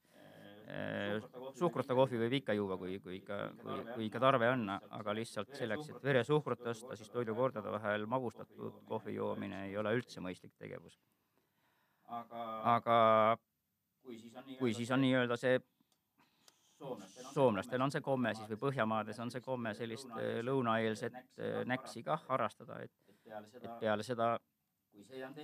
Äh, 0.63 1.19
suhkruta 1.57 1.95
kohvi 1.97 2.19
võib 2.21 2.37
ikka 2.39 2.55
juua, 2.57 2.77
kui, 2.77 2.97
kui 3.03 3.17
ikka, 3.19 3.39
kui, 3.61 3.79
kui 3.93 4.07
ikka 4.07 4.21
tarve 4.23 4.49
on, 4.53 4.67
aga 4.73 5.15
lihtsalt 5.17 5.53
selleks, 5.57 5.89
et 5.93 6.05
veresuhkrut 6.05 6.63
tõsta, 6.65 6.97
siis 6.99 7.11
toidukordade 7.13 7.71
vahel 7.73 8.07
magustatud 8.09 8.81
kohvi 8.89 9.17
joomine 9.17 9.65
ei 9.69 9.77
ole 9.77 9.93
üldse 9.97 10.23
mõistlik 10.23 10.55
tegevus. 10.57 10.99
aga 12.07 12.97
kui 14.59 14.73
siis 14.73 14.91
on 14.91 15.01
nii-öelda 15.01 15.37
see 15.39 15.59
soomlastel 17.33 17.81
on 17.81 17.91
see 17.91 18.01
komme 18.03 18.33
siis 18.35 18.49
või 18.51 18.59
Põhjamaades 18.65 19.19
on 19.23 19.31
see 19.31 19.41
komme 19.41 19.73
sellist 19.77 20.09
lõunaeelset 20.43 21.39
näksi 21.69 22.03
kah 22.03 22.25
harrastada, 22.27 22.81
et, 22.83 22.91
et 23.61 23.71
peale 23.79 24.03
seda 24.03 24.35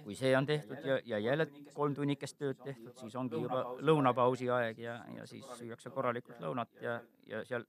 kui 0.04 0.16
see 0.18 0.32
on 0.38 0.46
tehtud 0.46 0.86
ja, 0.86 1.00
ja 1.06 1.20
jälle 1.20 1.48
kolm 1.74 1.96
tunnikest 1.96 2.38
tööd 2.40 2.62
tehtud, 2.64 2.94
siis 3.00 3.16
ongi 3.16 3.42
juba 3.42 3.64
lõunapausi 3.86 4.50
aeg. 4.54 4.80
ja, 4.80 5.00
ja 5.16 5.28
siis 5.30 5.46
süüakse 5.60 5.92
korralikult 5.94 6.42
lõunat 6.44 6.82
ja, 6.82 7.00
ja 7.30 7.44
seal 7.46 7.66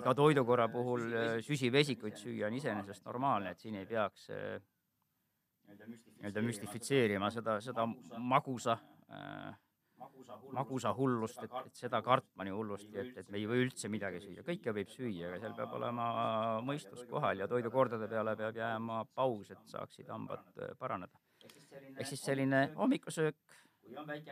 iga 0.00 0.14
toidukorra 0.14 0.68
puhul 0.70 1.06
äh, 1.12 1.30
süsivesikuid 1.44 2.18
süüa 2.18 2.46
on 2.46 2.58
iseenesest 2.58 3.04
normaalne, 3.04 3.50
et 3.50 3.58
siin 3.58 3.80
ei 3.80 3.86
peaks 3.86 4.28
äh, 4.30 4.60
nii-öelda 5.70 6.42
müstifitseerima 6.46 7.30
seda, 7.34 7.58
seda 7.64 7.86
magusa 8.18 8.78
äh, 9.10 9.56
magusa 10.54 10.92
hullust, 10.96 11.42
et, 11.44 11.54
et 11.66 11.80
seda 11.84 12.00
kartma 12.04 12.46
nii 12.46 12.54
hullusti, 12.54 12.96
et, 13.00 13.12
et 13.22 13.30
me 13.30 13.38
ei 13.40 13.46
või 13.50 13.64
üldse 13.66 13.90
midagi 13.92 14.22
süüa, 14.24 14.44
kõike 14.46 14.74
võib 14.76 14.92
süüa, 14.92 15.30
aga 15.30 15.40
seal 15.44 15.56
peab 15.58 15.76
olema 15.78 16.06
mõistus 16.66 17.04
kohal 17.10 17.42
ja 17.42 17.48
toidukordade 17.50 18.08
peale 18.10 18.36
peab 18.38 18.58
jääma 18.60 19.04
paus, 19.14 19.52
et 19.54 19.62
saaksid 19.70 20.10
hambad 20.12 20.44
äh, 20.58 20.74
paraneda. 20.78 21.22
ehk 21.96 22.06
siis 22.06 22.24
selline 22.24 22.66
hommikusöök, 22.76 23.38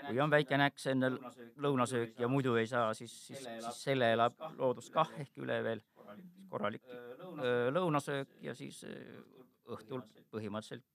kui 0.09 0.21
on 0.21 0.31
väike 0.31 0.59
näks 0.61 0.87
enne 0.93 1.13
lõunasööki 1.57 2.23
ja 2.23 2.29
muidu 2.29 2.55
ei 2.61 2.67
saa, 2.67 2.93
siis, 2.95 3.15
siis, 3.27 3.47
siis 3.47 3.83
selle 3.89 4.13
elab 4.17 4.37
loodus 4.59 4.91
kah 4.91 5.11
ehk 5.19 5.39
üle 5.45 5.63
veel. 5.65 5.85
Korralik. 6.49 6.87
Äh, 6.89 7.69
lõunasöök. 7.75 8.39
ja 8.43 8.55
siis 8.57 8.85
äh, 8.89 9.19
õhtul 9.69 10.01
põhimõtteliselt 10.33 10.87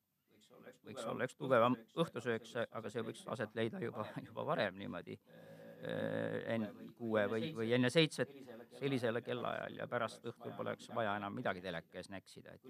võiks 0.87 1.07
olla 1.09 1.27
üks 1.27 1.37
tugevam 1.39 1.77
õhtusöök, 1.99 2.47
aga 2.71 2.91
see 2.93 3.05
võiks 3.05 3.25
aset 3.35 3.55
leida 3.55 3.81
juba, 3.83 4.05
juba 4.27 4.45
varem 4.53 4.77
niimoodi 4.79 5.17
äh, 5.17 6.39
enne 6.55 6.71
kuue 6.97 7.25
või, 7.31 7.51
või 7.55 7.73
enne 7.77 7.91
seitset 7.93 8.33
sellisel 8.79 9.21
kellaajal 9.23 9.77
ja 9.79 9.87
pärast 9.87 10.25
õhtul 10.27 10.55
poleks 10.57 10.89
vaja 10.95 11.15
enam 11.19 11.35
midagi 11.37 11.61
teleka 11.63 11.99
ees 11.99 12.09
näksida, 12.11 12.55
et 12.55 12.65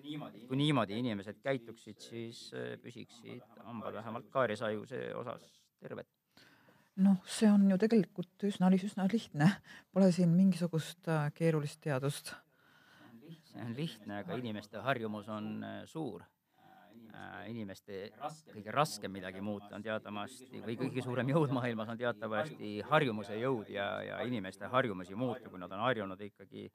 kui 0.48 0.60
niimoodi 0.60 0.98
inimesed 1.00 1.40
käituksid, 1.44 2.02
siis 2.04 2.46
äh, 2.58 2.74
püsiksid 2.84 3.64
hambad 3.64 3.96
vähemalt 4.02 4.30
kaarisaiuse 4.34 5.08
osas 5.20 5.48
terved. 5.82 6.10
Noh, 7.04 7.18
see 7.26 7.50
on 7.50 7.66
ju 7.72 7.78
tegelikult 7.82 8.44
üsna, 8.46 8.70
üsna 8.78 9.08
lihtne, 9.10 9.48
pole 9.94 10.12
siin 10.14 10.34
mingisugust 10.36 11.10
äh, 11.10 11.32
keerulist 11.34 11.82
teadust. 11.82 12.36
see 13.50 13.62
on 13.62 13.74
lihtne, 13.78 14.20
aga 14.22 14.38
inimeste 14.38 14.82
harjumus 14.86 15.30
on 15.30 15.64
äh, 15.64 15.82
suur. 15.90 16.22
Äh, 17.14 17.50
inimeste 17.52 18.08
kõige 18.50 18.74
raskem 18.74 19.12
midagi 19.14 19.42
muuta 19.46 19.76
on 19.78 19.84
teatavasti 19.86 20.64
või 20.66 20.74
kõige 20.80 21.04
suurem 21.06 21.30
jõud 21.30 21.52
maailmas 21.54 21.92
on 21.94 22.00
teatavasti 22.00 22.72
harjumuse 22.90 23.38
jõud 23.38 23.70
ja, 23.70 23.86
ja 24.02 24.22
inimeste 24.26 24.66
harjumusi 24.72 25.14
muuta, 25.14 25.52
kui 25.52 25.62
nad 25.62 25.72
on 25.76 25.84
harjunud 25.86 26.22
ikkagi 26.30 26.72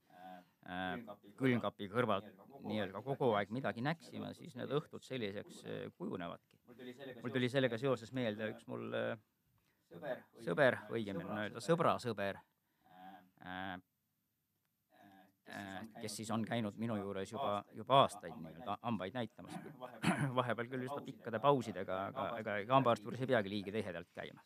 külmkapi 1.40 1.88
kõrvalt 1.88 2.28
nii-öelda 2.68 3.00
kogu 3.02 3.32
aeg 3.38 3.50
midagi 3.56 3.80
näksima, 3.82 4.34
siis 4.36 4.54
need 4.58 4.70
õhtud 4.78 5.02
selliseks 5.06 5.62
kujunevadki. 5.96 6.58
mul 7.22 7.32
tuli 7.32 7.48
sellega 7.48 7.78
seoses 7.80 8.12
meelde 8.12 8.50
üks 8.52 8.66
mul 8.68 8.92
sõber, 10.44 10.78
õigemini 10.92 11.28
on 11.28 11.42
öelda 11.46 11.62
sõbra 11.64 11.96
sõber. 12.02 12.38
äh,, 12.86 13.14
äh, 13.46 13.78
kes 16.00 16.16
siis 16.20 16.30
on 16.30 16.44
käinud 16.46 16.76
minu 16.80 16.96
juures 16.98 17.32
juba, 17.32 17.64
juba 17.74 18.02
aastaid 18.02 18.34
nii-öelda 18.36 18.78
hambaid 18.82 19.14
näitamas. 19.16 19.54
vahepeal 20.34 20.68
küll 20.72 20.86
üsna 20.88 21.02
pikkade 21.04 21.40
pausidega, 21.42 22.00
aga 22.12 22.26
ega 22.42 22.56
ega 22.64 22.74
hambaarsti 22.76 23.08
juures 23.08 23.22
ei 23.24 23.30
peagi 23.32 23.52
liiga 23.52 23.74
tihedalt 23.74 24.10
käima. 24.14 24.44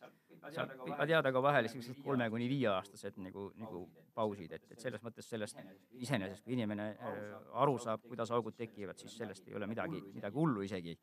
sealt 0.50 0.74
võib 0.78 0.96
ka 0.98 1.06
teada 1.06 1.32
ka 1.32 1.42
vahel 1.42 1.68
sellised 1.70 2.02
kolme 2.04 2.28
kuni 2.30 2.48
viieaastased 2.50 3.18
nagu, 3.22 3.48
nagu 3.58 3.84
pausid, 4.14 4.52
et, 4.52 4.66
et 4.74 4.80
selles 4.80 5.02
mõttes 5.02 5.28
sellest 5.34 5.60
iseenesest, 5.92 6.44
kui 6.44 6.56
inimene 6.56 6.88
äh, 6.94 7.20
aru 7.64 7.78
saab, 7.82 8.02
kuidas 8.08 8.30
augud 8.30 8.56
tekivad, 8.58 8.98
siis 8.98 9.16
sellest 9.18 9.48
ei 9.48 9.56
ole 9.58 9.66
midagi, 9.70 10.02
midagi 10.14 10.38
hullu 10.38 10.66
isegi. 10.66 10.98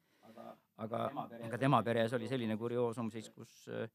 aga, 0.77 1.07
aga 1.47 1.57
tema 1.57 1.81
peres 1.83 2.13
oli 2.13 2.27
selline 2.27 2.57
kurioosum 2.57 3.09
siis, 3.11 3.29
kus 3.35 3.65
äh, 3.67 3.87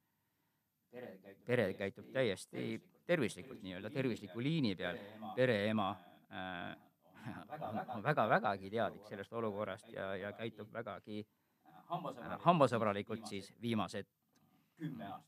pere 1.47 1.69
käitub 1.79 2.11
täiesti 2.13 2.81
tervislikult. 3.07 3.63
nii-öelda, 3.63 3.91
tervisliku 3.91 4.43
liini 4.43 4.75
peal, 4.77 4.99
pereema 5.37 5.91
äh, 6.33 6.77
on 7.95 8.03
väga-vägagi 8.03 8.71
teadlik 8.71 9.07
sellest 9.09 9.33
olukorrast 9.33 9.89
ja, 9.93 10.15
ja 10.17 10.33
käitub 10.33 10.73
vägagi 10.73 11.25
äh, 11.25 12.37
hambasõbralikult 12.45 13.27
siis 13.29 13.53
viimased 13.63 14.09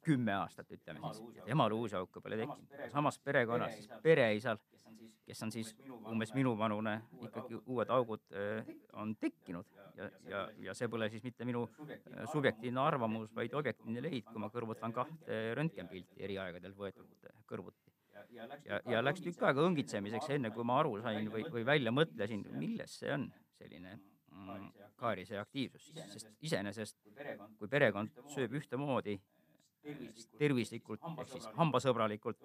kümme 0.05 0.35
aastat, 0.35 0.71
ütleme 0.73 1.13
siis, 1.13 1.43
temal 1.47 1.73
uusi 1.73 1.97
auke 1.97 2.21
pole 2.21 2.39
tekkinud. 2.41 2.91
samas 2.93 3.19
perekonnas 3.19 3.77
siis 3.79 3.91
pereisal, 4.03 4.59
kes 5.27 5.43
on 5.43 5.53
siis 5.53 5.73
umbes 6.11 6.33
minuvanune, 6.35 6.95
ikkagi 7.27 7.59
uued 7.65 7.91
augud 7.91 8.23
on 8.93 9.15
tekkinud. 9.21 9.67
ja, 9.97 10.11
ja, 10.31 10.43
ja 10.69 10.75
see 10.75 10.89
pole 10.89 11.09
siis 11.11 11.25
mitte 11.25 11.45
minu 11.45 11.67
subjektiivne 12.33 12.81
arvamus, 12.81 13.35
vaid 13.35 13.55
objektiivne 13.55 14.03
leid, 14.03 14.27
kui 14.31 14.43
ma 14.43 14.51
kõrvutan 14.53 14.95
kahte 14.95 15.43
röntgenpilti 15.59 16.23
eri 16.29 16.39
aegadel 16.39 16.75
võetud 16.77 17.31
kõrvuti. 17.47 17.93
ja, 18.31 18.81
ja 18.87 19.05
läks 19.05 19.23
tükk 19.25 19.43
aega 19.47 19.65
õngitsemiseks, 19.67 20.31
enne 20.37 20.51
kui 20.51 20.65
ma 20.65 20.81
aru 20.83 21.01
sain 21.03 21.31
või, 21.33 21.47
või 21.53 21.65
välja 21.67 21.93
mõtlesin, 21.95 22.45
milles 22.59 22.99
see 23.01 23.13
on, 23.15 23.31
selline 23.59 23.97
mm, 23.97 24.71
kaarise 25.01 25.39
aktiivsus, 25.41 25.91
sest 26.13 26.31
iseenesest 26.45 26.97
kui 27.59 27.69
perekond 27.71 28.15
sööb 28.33 28.57
ühtemoodi, 28.61 29.17
tervislikult. 30.39 31.01
ehk 31.21 31.29
siis 31.35 31.49
hambasõbralikult, 31.59 32.41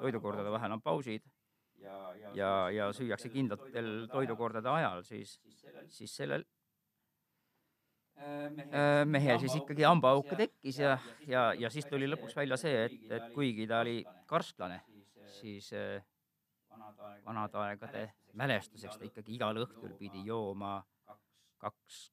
toidukordade 0.00 0.50
vahel 0.50 0.78
on 0.78 0.82
pausid 0.82 1.26
ja, 2.34 2.54
ja 2.70 2.92
süüakse 2.92 3.30
kindlatel 3.32 4.08
toidukordade 4.12 4.68
ajal, 4.68 5.04
siis, 5.04 5.38
siis 5.88 6.16
sellel? 6.16 6.44
Äh, 8.20 9.06
mehel 9.08 9.38
siis 9.40 9.54
ikkagi 9.56 9.86
hambaauk 9.86 10.34
tekkis 10.36 10.78
ja, 10.82 10.98
ja, 11.26 11.50
ja 11.56 11.70
siis 11.72 11.86
tuli 11.88 12.08
lõpuks 12.10 12.36
välja 12.36 12.58
see, 12.60 12.84
et, 12.84 12.98
et 13.16 13.30
kuigi 13.32 13.64
ta 13.70 13.80
oli 13.80 14.02
karsklane, 14.28 14.82
siis 15.40 15.70
äh, 15.72 16.02
vanade 17.24 17.58
aegade 17.64 18.04
mälestuseks 18.36 19.00
ta 19.00 19.08
ikkagi 19.08 19.38
igal 19.38 19.62
õhtul 19.64 19.96
pidi 19.98 20.26
jooma 20.26 20.82
kaks 21.60 22.10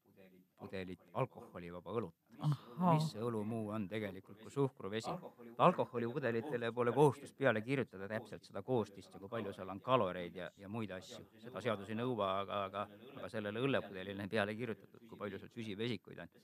pudelit 0.57 1.03
alkoholivaba 1.13 1.93
õlut. 1.99 2.15
Mis 2.93 3.09
see 3.11 3.23
õlu 3.23 3.43
muu 3.47 3.69
on 3.75 3.87
tegelikult 3.89 4.41
kui 4.43 4.53
suhkruvesi. 4.53 5.11
alkoholipudelitele 5.67 6.71
pole 6.71 6.93
kohustust 6.95 7.37
peale 7.37 7.61
kirjutada 7.61 8.07
täpselt 8.07 8.43
seda 8.47 8.61
koostist 8.61 9.13
ja 9.13 9.19
kui 9.19 9.29
palju 9.29 9.53
seal 9.53 9.69
on 9.73 9.81
kaloreid 9.81 10.35
ja, 10.35 10.49
ja 10.57 10.69
muid 10.69 10.91
asju. 10.91 11.23
seda 11.43 11.61
seadus 11.61 11.89
ei 11.89 11.99
nõua, 11.99 12.31
aga, 12.41 12.63
aga, 12.69 12.87
aga 13.17 13.29
sellele 13.29 13.63
õllepudelile 13.67 14.23
on 14.23 14.29
peale 14.29 14.55
kirjutatud, 14.55 15.07
kui 15.09 15.21
palju 15.23 15.39
seal 15.39 15.53
süsivesikuid 15.55 16.23
on. 16.25 16.35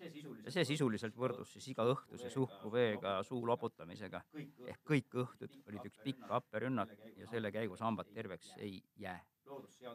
ja 0.46 0.56
see 0.58 0.66
sisuliselt 0.74 1.18
võrdus 1.18 1.54
siis 1.58 1.70
iga 1.74 1.88
õhtuse 1.96 2.32
suhkruveega 2.34 3.20
suu 3.28 3.46
loputamisega. 3.48 4.24
ehk 4.68 4.82
kõik 4.94 5.22
õhtud 5.26 5.62
olid 5.68 5.92
üks 5.92 6.02
pikk 6.04 6.26
happerünnak 6.30 6.98
ja 7.18 7.28
selle 7.28 7.52
käigus 7.52 7.82
hambad 7.82 8.10
terveks 8.14 8.56
ei 8.58 8.82
jää 8.98 9.22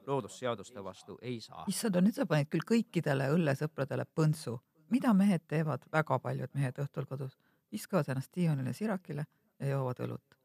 loodusseaduste 0.07 0.85
vastu 0.85 1.19
ei 1.23 1.41
saa. 1.41 1.65
issand, 1.69 2.01
nüüd 2.03 2.17
sa 2.17 2.27
panid 2.27 2.51
küll 2.53 2.67
kõikidele 2.73 3.31
õllesõpradele 3.35 4.07
põntsu. 4.15 4.59
Mida 4.91 5.13
mehed 5.15 5.45
teevad, 5.49 5.85
väga 5.93 6.19
paljud 6.19 6.55
mehed 6.55 6.81
õhtul 6.83 7.07
kodus, 7.07 7.37
viskavad 7.73 8.09
ennast 8.09 8.35
diivanile 8.35 8.73
sirakile 8.73 9.27
ja 9.59 9.71
joovad 9.73 10.03
õlut. 10.07 10.37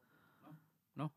noh. 0.96 1.12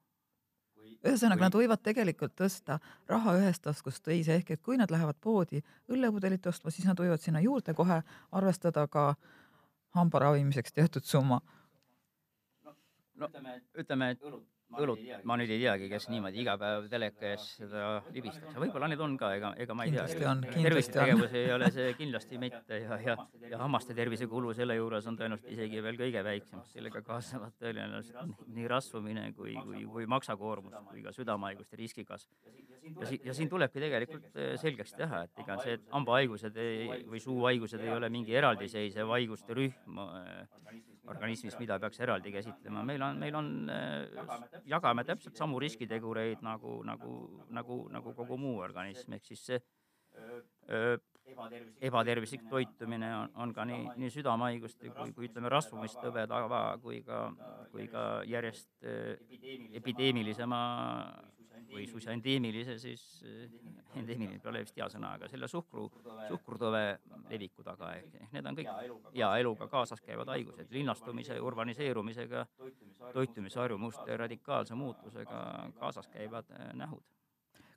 ühesõnaga, 1.05 1.47
nad 1.49 1.59
võivad 1.59 1.83
tegelikult 1.83 2.37
tõsta 2.39 2.79
raha 3.09 3.37
ühest 3.41 3.63
taskust 3.63 4.05
teise, 4.05 4.35
ehk 4.35 4.51
et 4.51 4.63
kui 4.63 4.77
nad 4.77 4.91
lähevad 4.91 5.19
poodi 5.21 5.63
õllepudelit 5.89 6.47
ostma, 6.47 6.71
siis 6.71 6.87
nad 6.87 6.99
võivad 6.99 7.21
sinna 7.21 7.41
juurde 7.41 7.75
kohe 7.75 8.03
arvestada 8.33 8.87
ka 8.89 9.15
hamba 9.97 10.19
ravimiseks 10.19 10.73
tehtud 10.73 11.05
summa. 11.05 11.41
no 13.15 13.31
ütleme, 13.79 14.11
et 14.11 14.23
õlut 14.23 14.56
ma 15.27 15.37
nüüd 15.39 15.51
ei 15.55 15.61
teagi, 15.63 15.89
kes 15.91 16.09
niimoodi 16.11 16.41
iga 16.43 16.57
päev 16.61 16.89
teleka 16.91 17.31
ees 17.31 17.45
seda 17.61 17.85
libistab, 18.15 18.57
võib-olla 18.61 18.89
neid 18.91 19.03
on 19.05 19.15
ka, 19.21 19.31
ega, 19.39 19.53
ega 19.63 19.77
ma 19.79 19.87
ei 19.87 19.95
tea. 19.95 20.07
tervisetegevus 20.57 21.37
ei 21.39 21.53
ole 21.55 21.71
see 21.75 21.93
kindlasti 21.99 22.41
mitte 22.43 22.81
ja, 22.83 22.99
ja, 23.05 23.17
ja 23.51 23.61
hammaste 23.63 23.95
tervisekulu 23.97 24.55
selle 24.59 24.77
juures 24.79 25.07
on 25.07 25.19
tõenäoliselt 25.21 25.53
isegi 25.55 25.83
veel 25.87 26.01
kõige 26.01 26.25
väiksem, 26.27 26.65
sellega 26.73 27.03
kaasnevad 27.07 27.55
tõenäoliselt 27.63 28.45
nii 28.57 28.69
rasvumine 28.73 29.29
kui, 29.39 29.55
kui, 29.55 29.85
kui 29.95 30.09
maksakoormus 30.11 30.75
kui 30.91 31.05
ka 31.07 31.15
südamehaiguste 31.15 31.79
riskikasv. 31.81 32.31
ja 33.01 33.11
si-, 33.11 33.21
ja 33.25 33.37
siin 33.39 33.53
tulebki 33.53 33.83
tegelikult 33.83 34.35
äh, 34.35 34.55
selgeks 34.61 34.97
teha, 34.99 35.25
et 35.27 35.45
ega 35.45 35.61
see 35.63 35.79
hambahaigused 35.95 36.59
ei, 36.63 37.05
või 37.07 37.23
suuhaigused 37.23 37.83
ei 37.87 37.95
ole 37.95 38.11
mingi 38.13 38.35
eraldiseisev 38.37 39.15
haiguste 39.15 39.57
rühm 39.57 40.03
äh, 40.03 40.85
organismis, 41.07 41.57
mida 41.61 41.79
peaks 41.83 42.01
eraldi 42.05 42.33
käsitlema, 42.35 42.85
meil 42.87 43.03
on, 43.03 43.19
meil 43.23 43.39
on 43.39 43.51
äh, 43.73 44.63
jagame 44.69 45.05
täpselt 45.09 45.39
samu 45.39 45.61
riskitegureid 45.63 46.45
nagu, 46.47 46.79
nagu, 46.87 47.17
nagu, 47.55 47.83
nagu 47.93 48.15
kogu 48.17 48.39
muu 48.41 48.59
organism, 48.65 49.17
ehk 49.17 49.29
siis 49.31 49.45
see 49.51 49.61
öö, 50.71 50.97
ebatervislik 51.83 52.47
toitumine 52.51 53.09
on, 53.17 53.31
on 53.43 53.55
ka 53.55 53.65
nii, 53.69 53.89
nii 54.01 54.11
südamehaiguste 54.15 54.93
kui, 54.95 55.13
kui 55.17 55.29
ütleme, 55.29 55.51
rasvumistõve 55.53 56.27
tava 56.31 56.61
kui 56.83 57.01
ka, 57.07 57.23
kui 57.73 57.89
ka 57.91 58.05
järjest 58.31 58.71
epideemilisema 59.81 60.61
või 61.71 61.87
suisa 61.91 62.13
endeemilise 62.15 62.79
siis, 62.79 63.03
endeemiline 63.97 64.41
pole 64.43 64.63
vist 64.65 64.77
hea 64.79 64.89
sõna, 64.93 65.15
aga 65.19 65.29
selle 65.31 65.49
suhkru, 65.51 65.87
suhkrutõve 66.29 66.83
leviku 67.31 67.65
taga, 67.67 67.93
ehk, 67.99 68.17
ehk 68.23 68.35
need 68.37 68.51
on 68.51 68.59
kõik 68.59 68.73
hea 69.15 69.31
eluga 69.43 69.69
kaasas 69.73 70.03
käivad 70.05 70.31
haigused, 70.33 70.73
linnastumise, 70.75 71.39
urbaniseerumisega, 71.41 72.47
toitumisharjumuste 73.13 74.17
radikaalse 74.17 74.79
muutusega 74.79 75.41
kaasas 75.81 76.11
käivad 76.13 76.51
äh, 76.57 76.73
nähud. 76.75 77.05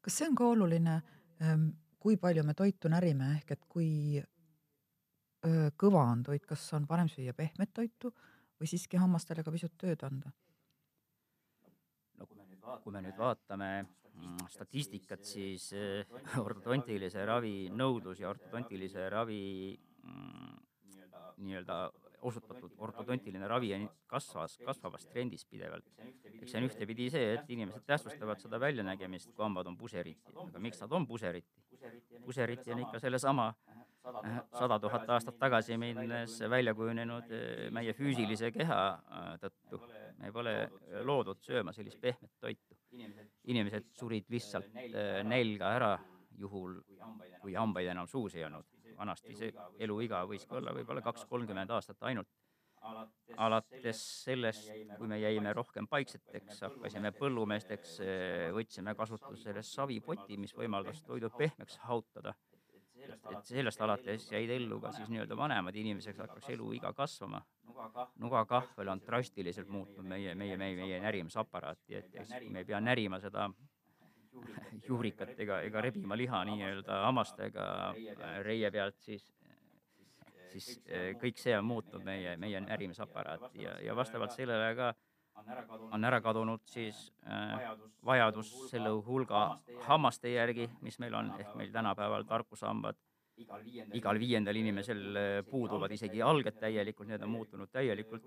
kas 0.02 0.18
see 0.18 0.28
on 0.30 0.36
ka 0.36 0.48
oluline, 0.48 1.02
ähm, 1.44 1.72
kui 2.00 2.18
palju 2.18 2.44
me 2.48 2.54
toitu 2.54 2.92
närime, 2.92 3.34
ehk 3.40 3.58
et 3.58 3.66
kui 3.68 4.22
kõva 5.80 6.04
on 6.12 6.24
toit, 6.24 6.46
kas 6.46 6.66
on 6.76 6.86
parem 6.88 7.08
süüa 7.08 7.34
pehmet 7.34 7.72
toitu 7.74 8.12
või 8.60 8.68
siiski 8.68 9.00
hammastele 9.00 9.44
ka 9.44 9.52
pisut 9.52 9.78
tööd 9.80 10.04
anda? 10.04 10.32
Kui 12.84 12.94
me 12.94 13.04
nüüd 13.06 13.18
vaatame 13.20 13.70
mm, 13.84 14.50
statistikat, 14.54 15.26
siis 15.26 15.72
eh, 15.78 16.20
ortodontilise 16.46 17.26
ravi 17.26 17.70
nõudlus 17.74 18.22
ja 18.24 18.30
ortodontilise 18.32 19.10
ravi 19.14 19.42
mm, 20.04 20.56
nii-öelda 21.40 21.80
osutatud 22.28 22.74
ortodontiline 22.84 23.48
ravi 23.48 23.72
kasvas, 24.08 24.58
kasvavas 24.66 25.06
trendis 25.08 25.46
pidevalt. 25.46 25.86
eks 26.42 26.52
see 26.52 26.60
on 26.60 26.68
ühtepidi 26.68 27.10
see, 27.14 27.34
et 27.38 27.52
inimesed 27.56 27.86
tähtsustavad 27.88 28.42
seda 28.44 28.60
väljanägemist, 28.60 29.32
kui 29.34 29.44
hambad 29.46 29.68
on 29.72 29.78
puseriti, 29.78 30.36
aga 30.36 30.60
miks 30.60 30.82
nad 30.84 30.92
on 30.92 31.08
puseriti? 31.08 31.64
puseriti 32.26 32.74
on 32.76 32.84
ikka 32.84 33.00
sellesama 33.00 33.54
sada 34.60 34.80
tuhat 34.80 35.10
aastat 35.10 35.38
tagasi 35.40 35.78
minnes 35.78 36.40
välja 36.50 36.74
kujunenud 36.76 37.32
meie 37.76 37.94
füüsilise 37.94 38.52
keha 38.56 38.80
äh, 38.90 39.34
tõttu. 39.42 39.82
me 40.20 40.32
pole 40.32 40.54
loodud 41.04 41.40
sööma 41.44 41.74
sellist 41.74 42.00
pehmet 42.02 42.32
toitu. 42.40 42.78
inimesed 43.44 43.92
surid 43.94 44.26
lihtsalt 44.30 44.76
äh, 44.76 45.24
nälga 45.24 45.74
ära, 45.76 45.94
juhul 46.38 46.80
kui 47.42 47.56
hambaid 47.56 47.88
enam 47.88 48.08
suus 48.08 48.36
ei 48.36 48.46
olnud. 48.46 48.66
vanasti 48.98 49.36
see 49.36 49.54
eluiga 49.80 50.26
võiski 50.28 50.56
olla 50.56 50.74
võib-olla 50.76 51.02
kaks-kolmkümmend 51.02 51.72
aastat 51.72 52.04
ainult. 52.04 52.28
alates 53.36 54.02
sellest, 54.24 54.70
kui 54.98 55.08
me 55.08 55.20
jäime 55.20 55.52
rohkem 55.54 55.88
paikseteks, 55.88 56.62
hakkasime 56.62 57.12
põllumeesteks, 57.12 57.98
võtsime 58.56 58.96
kasutusele 58.96 59.64
savipoti, 59.64 60.38
mis 60.38 60.56
võimaldas 60.56 61.02
toidu 61.04 61.30
pehmeks 61.38 61.78
hahutada. 61.84 62.34
Et 63.14 63.50
sellest 63.52 63.82
alates 63.82 64.28
jäid 64.32 64.52
ellu 64.56 64.80
ka. 64.82 64.92
siis 64.92 65.10
nii-öelda 65.10 65.38
vanemad 65.38 65.76
inimesed, 65.76 66.18
hakkas 66.18 66.50
eluiga 66.50 66.94
kasvama. 66.94 67.42
nugakahvel 68.20 68.88
on 68.88 69.02
drastiliselt 69.06 69.68
muutnud 69.68 70.06
meie, 70.06 70.36
meie, 70.36 70.58
meie, 70.58 70.76
meie 70.76 71.00
närimisaparaati, 71.00 71.96
et 71.96 72.50
me 72.50 72.60
ei 72.60 72.66
pea 72.66 72.80
närima. 72.80 73.20
seda 73.20 73.50
juurikat 74.88 75.36
ega, 75.44 75.62
ega 75.62 75.82
rebima 75.82 76.18
liha 76.18 76.44
nii-öelda 76.46 77.04
hammastega. 77.06 77.94
reie 78.44 78.72
pealt, 78.72 78.98
siis 79.00 79.34
siis 80.50 80.82
eh, 80.88 81.14
kõik 81.22 81.38
see 81.38 81.54
on 81.58 81.66
muutnud 81.66 82.04
meie, 82.06 82.36
meie 82.42 82.62
närimisaparaati. 82.64 83.64
Ja, 83.64 83.76
ja 83.86 83.96
vastavalt 83.96 84.34
sellele 84.36 84.74
ka 84.76 84.94
on 85.92 86.06
ära 86.06 86.22
kadunud 86.22 86.64
siis 86.70 87.12
äh, 87.28 87.70
vajadus 88.06 88.52
selle 88.70 88.90
hulga 89.06 89.60
hammaste 89.88 90.34
järgi, 90.34 90.70
mis 90.82 91.00
meil 91.00 91.16
on, 91.20 91.32
ehk 91.40 91.56
meil 91.60 91.72
tänapäeval 91.74 92.28
tarkushambad 92.30 93.00
igal 93.96 94.20
viiendal 94.20 94.58
inimesel 94.60 95.16
eh, 95.16 95.28
puuduvad 95.48 95.94
isegi 95.96 96.20
alged 96.22 96.58
täielikult, 96.60 97.08
need 97.08 97.22
on 97.24 97.32
muutunud 97.32 97.72
täielikult 97.72 98.26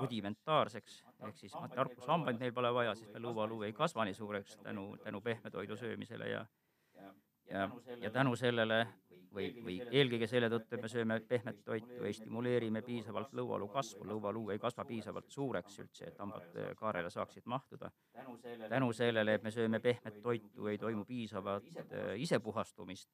rudimentaarseks, 0.00 0.98
ehk 1.28 1.38
siis 1.40 1.54
tarkushambaid 1.74 2.36
meil 2.42 2.52
pole 2.52 2.72
vaja, 2.76 2.92
sest 2.98 3.16
lõualuu 3.24 3.62
ei 3.64 3.72
kasva 3.72 4.04
nii 4.04 4.18
suureks 4.18 4.58
tänu, 4.60 4.90
tänu 5.00 5.22
pehme 5.24 5.50
toidu 5.50 5.80
söömisele 5.80 6.28
ja 6.28 6.44
ja, 7.50 7.70
ja 8.00 8.10
tänu 8.10 8.36
sellele 8.36 8.86
või, 9.34 9.50
või 9.64 9.76
eelkõige 9.90 10.26
selle 10.30 10.50
tõttu, 10.50 10.76
et 10.76 10.82
me 10.82 10.90
sööme 10.90 11.18
pehmet 11.28 11.62
toitu, 11.64 12.02
ei 12.04 12.14
stimuleerime 12.16 12.82
piisavalt 12.86 13.32
lõualuu 13.36 13.68
kasvu, 13.72 14.06
lõualuu 14.08 14.50
ei 14.54 14.60
kasva 14.62 14.84
piisavalt 14.88 15.30
suureks 15.30 15.78
üldse, 15.84 16.10
et 16.10 16.20
hambad 16.22 16.56
äh, 16.56 16.70
kaarele 16.78 17.10
saaksid 17.10 17.46
mahtuda. 17.46 17.90
tänu 18.68 18.92
sellele, 18.92 19.34
et 19.34 19.42
me 19.42 19.50
sööme 19.50 19.80
pehmet 19.80 20.22
toitu, 20.22 20.66
ei 20.66 20.78
toimu 20.78 21.04
piisavat 21.04 21.68
äh, 21.76 22.14
isepuhastumist, 22.16 23.10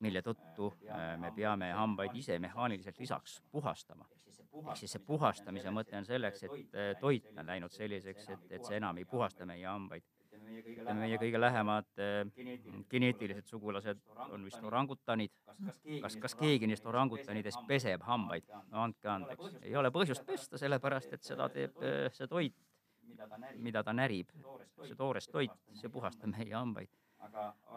mille 0.00 0.22
tõttu 0.22 0.72
äh, 0.86 1.18
me 1.18 1.32
peame 1.36 1.72
hambaid 1.72 2.14
ise 2.14 2.38
mehaaniliselt 2.38 2.98
lisaks 2.98 3.40
puhastama. 3.50 4.08
ehk 4.52 4.76
siis 4.76 4.92
see 4.92 5.02
puhastamise 5.06 5.70
mõte 5.70 5.96
on 5.96 6.04
selleks, 6.04 6.42
et 6.42 6.74
toit 7.00 7.30
on 7.38 7.46
läinud 7.46 7.72
selliseks, 7.72 8.28
et, 8.28 8.50
et 8.50 8.64
see 8.64 8.76
enam 8.76 8.98
ei 8.98 9.04
puhasta 9.04 9.46
meie 9.46 9.66
hambaid 9.66 10.04
meie 10.98 11.18
kõige 11.20 11.40
lähemad 11.40 11.88
äh, 12.00 12.22
geneetilised 12.90 13.48
sugulased. 13.50 14.00
on 14.30 14.44
vist 14.44 14.62
orangutanid. 14.62 15.32
kas, 16.00 16.16
kas 16.16 16.34
keegi 16.34 16.66
neist 16.66 16.86
orangutanidest 16.86 17.66
peseb 17.68 18.02
hambaid? 18.08 18.48
no 18.70 18.82
andke 18.86 19.08
andeks, 19.08 19.58
ei 19.62 19.76
ole 19.76 19.90
põhjust 19.90 20.26
pesta, 20.26 20.58
sellepärast 20.58 21.12
et 21.12 21.22
seda 21.22 21.48
teeb 21.48 21.82
äh, 21.82 22.08
see 22.12 22.26
toit, 22.26 22.56
mida 23.56 23.82
ta 23.82 23.92
närib, 23.92 24.32
see 24.82 24.96
toores 24.96 25.28
toit, 25.28 25.54
see 25.78 25.88
puhastab 25.92 26.32
meie 26.36 26.54
hambaid 26.54 26.90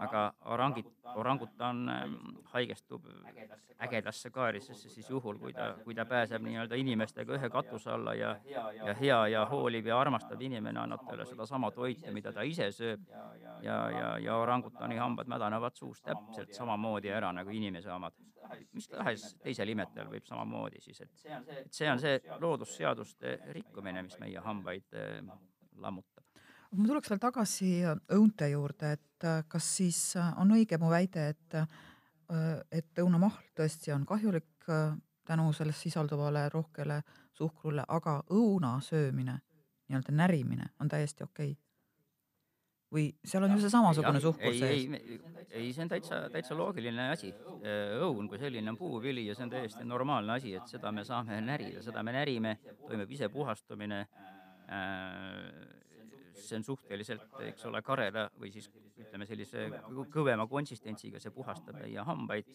aga 0.05 0.33
orangit, 0.51 0.87
orangutan 1.15 1.89
ähm, 1.89 2.15
haigestub 2.53 3.05
ägedasse 3.79 4.29
kaarisesse 4.29 4.89
siis 4.89 5.09
juhul, 5.09 5.37
kui 5.39 5.53
ta, 5.53 5.67
kui 5.83 5.95
ta 5.95 6.05
pääseb 6.05 6.43
nii-öelda 6.43 6.75
inimestega 6.79 7.37
ühe 7.37 7.49
katuse 7.49 7.91
alla 7.91 8.13
ja, 8.15 8.35
ja 8.49 8.95
hea 8.99 9.19
ja 9.27 9.45
hooliv 9.51 9.87
ja 9.91 9.99
armastav 9.99 10.41
inimene 10.41 10.79
annab 10.79 11.05
talle 11.07 11.25
sedasama 11.25 11.71
toitu, 11.71 12.11
mida 12.15 12.33
ta 12.33 12.45
ise 12.47 12.71
sööb. 12.71 13.03
ja, 13.61 13.77
ja, 13.91 14.17
ja 14.19 14.37
orangutani 14.37 14.97
hambad 14.97 15.27
mädanevad 15.31 15.75
suus 15.75 16.01
täpselt 16.01 16.53
samamoodi 16.53 17.11
ära 17.11 17.31
nagu 17.33 17.49
inimese 17.49 17.91
omad. 17.91 18.13
mis 18.71 18.87
tahes 18.87 19.23
teisel 19.43 19.69
imetajal 19.73 20.09
võib 20.09 20.25
samamoodi 20.25 20.81
siis, 20.81 21.01
et, 21.01 21.25
et 21.49 21.73
see 21.73 21.89
on 21.91 21.99
see 21.99 22.19
loodusseaduste 22.39 23.39
rikkumine, 23.57 24.03
mis 24.05 24.19
meie 24.19 24.39
hambaid 24.39 24.93
äh, 24.93 25.23
lammutab 25.81 26.14
ma 26.77 26.87
tuleks 26.89 27.11
veel 27.11 27.21
tagasi 27.21 27.71
äh, 27.85 27.97
õunte 28.15 28.49
juurde, 28.51 28.95
et 28.97 29.27
äh, 29.27 29.43
kas 29.51 29.67
siis 29.77 29.99
äh, 30.19 30.31
on 30.41 30.53
õige 30.55 30.79
mu 30.81 30.91
väide, 30.93 31.29
et, 31.33 31.59
et 32.73 33.01
õunamahl 33.03 33.51
tõesti 33.53 33.91
on 33.93 34.05
kahjulik 34.09 34.65
tänu 35.25 35.51
selles 35.53 35.77
sisalduvale 35.77 36.47
rohkele 36.49 37.03
suhkrule, 37.37 37.83
aga 37.85 38.15
õuna 38.33 38.79
söömine, 38.81 39.35
nii-öelda 39.85 40.15
närimine 40.17 40.71
on 40.81 40.89
täiesti 40.89 41.23
okei 41.23 41.51
okay.? 41.51 41.61
või 42.95 43.05
seal 43.27 43.45
on 43.45 43.53
ju 43.53 43.61
see 43.61 43.69
samasugune 43.73 44.21
suhkur 44.23 44.55
sees? 44.55 44.63
ei, 44.63 44.87
ei, 44.97 45.19
ei, 45.51 45.69
see 45.75 45.85
on 45.85 45.91
täitsa, 45.91 46.23
täitsa 46.33 46.57
loogiline 46.57 47.09
asi. 47.11 47.29
õun 48.01 48.29
kui 48.31 48.39
selline 48.41 48.71
on 48.71 48.77
puuvili 48.79 49.27
ja 49.27 49.35
see 49.37 49.45
on 49.45 49.53
täiesti 49.53 49.85
normaalne 49.85 50.37
asi, 50.39 50.53
et 50.57 50.69
seda 50.71 50.93
me 50.95 51.05
saame 51.05 51.41
närida, 51.45 51.83
seda 51.85 52.03
me 52.05 52.15
närime, 52.15 52.57
toimub 52.87 53.11
isepuhastumine 53.17 54.01
äh, 54.01 55.84
see 56.39 56.57
on 56.59 56.63
suhteliselt, 56.63 57.27
eks 57.47 57.65
ole, 57.69 57.81
kareda 57.85 58.27
või 58.39 58.51
siis 58.53 58.69
ütleme 58.95 59.27
sellise 59.27 59.67
kõvema 60.13 60.47
konsistentsiga, 60.49 61.19
see 61.19 61.33
puhastab 61.35 61.79
meie 61.79 62.03
hambaid. 62.07 62.51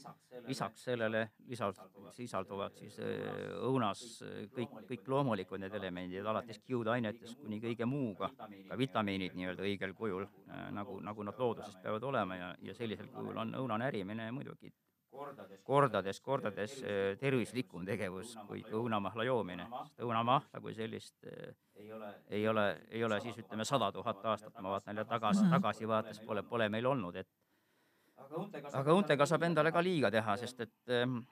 lisaks 0.46 0.84
sellele 0.84 1.30
lisalt 1.48 1.80
sisalduvad 2.16 2.76
siis 2.78 2.98
äh, 2.98 3.54
õunas 3.66 4.02
äh, 4.24 4.44
kõik, 4.54 4.76
kõik 4.88 5.08
loomulikud 5.08 5.60
need 5.60 5.74
elemendid, 5.74 6.26
alates 6.26 6.60
kiudainetest 6.64 7.38
kuni 7.40 7.60
kõige 7.60 7.86
muuga, 7.86 8.30
ka 8.68 8.78
vitamiinid 8.78 9.36
nii-öelda 9.38 9.66
õigel 9.66 9.94
kujul, 9.94 10.26
äh, 10.48 10.68
nagu, 10.74 11.00
nagu 11.04 11.26
nad 11.26 11.38
looduses 11.38 11.76
peavad 11.82 12.08
olema 12.10 12.36
ja, 12.36 12.54
ja 12.62 12.74
sellisel 12.74 13.10
kujul 13.12 13.36
on 13.44 13.54
õuna 13.60 13.78
närimine 13.84 14.30
muidugi 14.34 14.72
kordades, 15.64 16.20
kordades 16.20 16.76
tervislikum 17.20 17.84
tegevus 17.86 18.36
kui 18.48 18.62
õunamahla 18.70 19.26
joomine, 19.26 19.66
sest 19.84 20.04
õunamahla 20.06 20.62
kui 20.62 20.74
sellist 20.74 21.26
ei 21.26 21.92
ole, 21.92 22.14
ei 22.28 22.48
ole, 22.48 22.66
ei 22.90 23.04
ole 23.04 23.20
siis 23.20 23.38
ütleme 23.42 23.64
sada 23.64 23.90
tuhat 23.92 24.24
aastat, 24.24 24.54
ma 24.60 24.76
vaatan 24.76 24.94
jälle 24.94 25.08
tagasi, 25.08 25.42
mhm. 25.42 25.56
tagasivaates 25.56 26.20
pole, 26.26 26.42
pole 26.42 26.68
meil 26.68 26.86
olnud, 26.86 27.16
et 27.16 27.28
aga 28.72 28.94
õuntega 28.94 29.26
saab 29.26 29.46
endale 29.48 29.72
ka 29.72 29.82
liiga 29.82 30.10
teha, 30.12 30.36
sest 30.38 30.60
et 30.66 30.92
mm, 30.94 31.22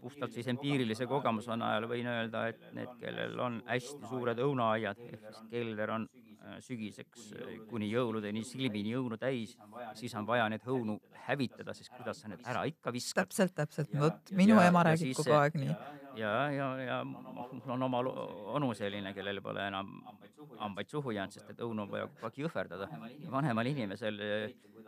puhtalt 0.00 0.34
siis 0.34 0.48
empiirilise 0.50 1.06
kogemuse 1.06 1.56
najal 1.56 1.86
võin 1.90 2.08
öelda, 2.10 2.46
et 2.50 2.64
need, 2.76 2.94
kellel 3.00 3.38
on 3.40 3.60
hästi 3.68 4.10
suured 4.10 4.42
õunaaiad, 4.42 5.02
ehk 5.08 5.28
siis 5.28 5.42
kelder 5.52 5.94
on 5.98 6.08
äh, 6.08 6.31
sügiseks 6.62 7.28
äh, 7.36 7.50
kuni 7.70 7.88
jõuludeni 7.90 8.42
silmini 8.46 8.94
õunu 8.98 9.18
täis, 9.20 9.54
siis 9.98 10.14
on 10.18 10.26
vaja 10.26 10.48
need 10.50 10.64
õunu 10.66 10.98
hävitada, 11.26 11.74
sest 11.76 11.92
kuidas 11.94 12.22
sa 12.22 12.30
need 12.32 12.42
ära 12.48 12.64
ikka 12.68 12.92
viskad. 12.94 13.28
täpselt, 13.28 13.54
täpselt, 13.54 13.92
vot 13.98 14.32
minu 14.36 14.56
ja, 14.58 14.66
ema 14.70 14.82
räägib 14.88 15.14
kogu 15.18 15.36
aeg 15.38 15.58
nii. 15.60 15.76
Ja, 16.18 16.32
ja, 16.52 16.68
ja 16.82 16.98
mul 17.06 17.74
on 17.76 17.86
oma 17.88 18.02
onu 18.58 18.72
selline, 18.76 19.14
kellel 19.16 19.40
pole 19.44 19.68
enam 19.70 19.94
hambaid 20.58 20.90
suhu 20.90 21.14
jäänud, 21.14 21.34
sest 21.34 21.54
et 21.54 21.62
õunu 21.64 21.86
on 21.86 21.92
vaja 21.92 22.10
kogu 22.10 22.28
aeg 22.28 22.42
jõhverdada. 22.44 22.90
vanemal 23.30 23.70
inimesel, 23.70 24.20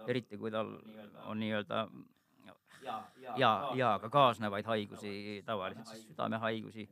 eriti 0.07 0.39
kui 0.41 0.51
tal 0.53 0.75
on 1.25 1.41
nii-öelda 1.41 1.87
ja, 2.85 3.53
ja 3.75 3.99
ka 4.03 4.11
kaasnevaid 4.11 4.67
haigusi, 4.67 5.43
tavaliselt 5.47 5.87
siis 5.89 6.09
südamehaigusi, 6.11 6.89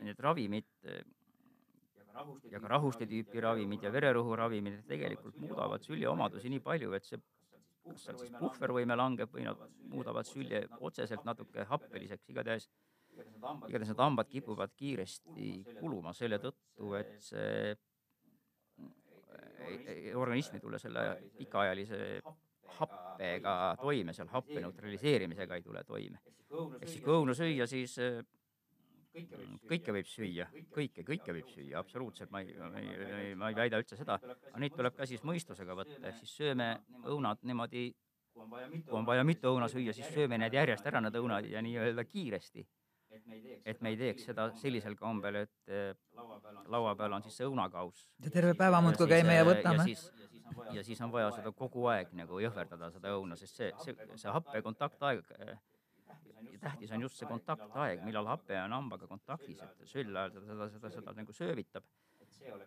need 0.00 0.18
ravimid 0.18 0.68
ja 2.50 2.60
ka 2.60 2.68
rahuste 2.68 3.06
tüüpi 3.10 3.42
ravimid 3.42 3.84
ja 3.86 3.92
vererõhuravimid 3.92 4.82
tegelikult 4.88 5.36
muudavad 5.42 5.84
sülje 5.86 6.08
omadusi 6.08 6.50
nii 6.52 6.62
palju, 6.64 6.92
et 6.96 7.06
see 7.08 7.20
kas 7.90 8.06
seal 8.06 8.18
siis 8.20 8.32
puhvervõime 8.38 8.96
langeb? 8.98 9.30
või 9.32 9.46
nad 9.46 9.60
muudavad 9.90 10.28
sülje 10.28 10.66
otseselt 10.80 11.24
natuke 11.24 11.64
happeliseks, 11.70 12.28
igatahes 12.32 12.68
igatahes 13.68 13.92
need 13.92 14.02
hambad 14.02 14.28
kipuvad 14.30 14.74
kiiresti 14.76 15.52
kuluma 15.80 16.12
selle 16.16 16.38
tõttu, 16.42 16.94
et 16.98 17.16
see 17.24 17.76
organism 20.16 20.56
ei 20.56 20.62
tule 20.62 20.78
selle 20.82 21.04
pikaajalise 21.38 21.98
happega 22.78 23.54
toime, 23.80 24.14
seal 24.16 24.30
happe 24.32 24.60
neutraliseerimisega 24.62 25.58
ei 25.58 25.64
tule 25.64 25.84
toime. 25.84 26.20
ehk 26.80 26.88
siis 26.88 27.02
kui 27.04 27.14
õunu 27.14 27.34
süüa, 27.36 27.66
siis 27.70 27.96
kõike 29.12 29.94
võib 29.94 30.08
süüa, 30.08 30.46
kõike, 30.74 31.04
kõike 31.06 31.34
võib 31.34 31.48
süüa, 31.50 31.78
absoluutselt, 31.80 32.30
ma 32.30 32.42
ei, 32.44 32.54
ma 32.58 32.82
ei, 32.82 33.32
ma 33.38 33.50
ei 33.50 33.58
väida 33.58 33.80
üldse 33.80 33.98
seda, 33.98 34.18
aga 34.22 34.62
neid 34.62 34.76
tuleb 34.76 34.96
ka 34.96 35.08
siis 35.08 35.24
mõistusega 35.26 35.76
võtta, 35.78 36.02
ehk 36.08 36.20
siis 36.22 36.36
sööme 36.42 36.70
õunad 37.04 37.42
niimoodi, 37.46 37.88
kui 38.34 38.98
on 38.98 39.08
vaja 39.08 39.24
mitu 39.26 39.50
õuna 39.50 39.68
süüa, 39.72 39.94
siis 39.96 40.10
sööme 40.14 40.38
need 40.40 40.54
järjest 40.54 40.86
ära, 40.86 41.02
need 41.02 41.18
õunad 41.18 41.48
ja 41.50 41.62
nii-öelda 41.64 42.06
kiiresti. 42.08 42.66
Et 43.66 43.80
me 43.82 43.90
ei 43.90 43.96
teeks 43.98 44.28
seda 44.28 44.44
sellisel 44.54 44.94
kombel, 44.94 45.40
et 45.42 45.72
eh, 45.74 45.88
laua 46.70 46.92
peal 46.94 47.16
on 47.16 47.24
siis 47.24 47.40
see 47.40 47.48
õunakauss. 47.48 48.06
ja 48.22 48.30
terve 48.30 48.54
päeva 48.54 48.78
muudkui 48.84 49.08
käime 49.10 49.34
ja 49.34 49.46
võtame. 49.48 49.88
ja 50.76 50.84
siis 50.86 51.00
on 51.02 51.10
vaja 51.10 51.32
seda 51.34 51.50
kogu 51.50 51.88
aeg 51.90 52.14
nagu 52.14 52.38
jõhverdada, 52.38 52.92
seda 52.94 53.16
õuna, 53.18 53.34
sest 53.36 53.58
see, 53.58 53.72
see, 53.82 53.96
see 54.14 54.30
happe 54.30 54.62
kontaktaeg, 54.62 55.26
eh, 55.40 55.58
tähtis 56.60 56.92
on 56.96 57.06
just 57.06 57.20
see 57.20 57.28
kontaktaeg, 57.30 58.04
millal 58.06 58.28
hape 58.30 58.56
on 58.60 58.76
hambaga 58.76 59.08
kontaktis, 59.10 59.62
et 59.64 59.88
sül 59.88 60.14
ajal 60.14 60.36
seda, 60.36 60.46
seda, 60.52 60.68
seda, 60.76 60.92
seda 60.98 61.16
nagu 61.16 61.36
söövitab. 61.36 61.88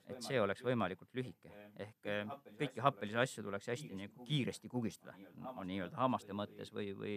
et 0.07 0.19
see 0.21 0.38
oleks 0.41 0.62
võimalikult 0.62 1.15
lühike, 1.17 1.49
ehk 1.81 2.09
eh, 2.12 2.33
kõiki 2.59 2.81
happelisi 2.83 3.17
asju 3.17 3.43
tuleks 3.47 3.71
hästi 3.71 3.95
nagu 3.97 4.25
kiiresti 4.27 4.69
kugistada, 4.69 5.15
no 5.41 5.63
nii-öelda 5.65 5.97
hammaste 5.97 6.36
mõttes 6.38 6.69
või, 6.75 6.91
või 6.97 7.15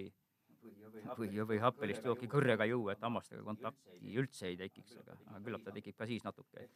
või, 1.16 1.28
või 1.48 1.58
happelist 1.60 2.04
jooki 2.06 2.28
kõrrega 2.30 2.66
juua, 2.68 2.94
et 2.94 3.04
hammastega 3.04 3.42
kontakti 3.46 4.14
üldse 4.18 4.50
ei 4.50 4.58
tekiks, 4.60 4.96
aga, 5.02 5.16
aga 5.30 5.42
küllap 5.44 5.64
ta 5.66 5.74
tekib 5.74 5.96
ka 5.98 6.08
siis 6.08 6.24
natuke. 6.24 6.66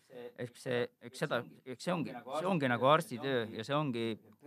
eks 0.44 0.66
see, 0.66 0.84
eks 1.08 1.24
seda, 1.24 1.42
eks 1.64 1.88
see 1.88 1.94
ongi, 1.94 2.14
see 2.14 2.50
ongi 2.52 2.70
nagu 2.70 2.90
arsti 2.90 3.20
töö 3.22 3.44
ja 3.56 3.66
see 3.66 3.76
ongi 3.76 4.06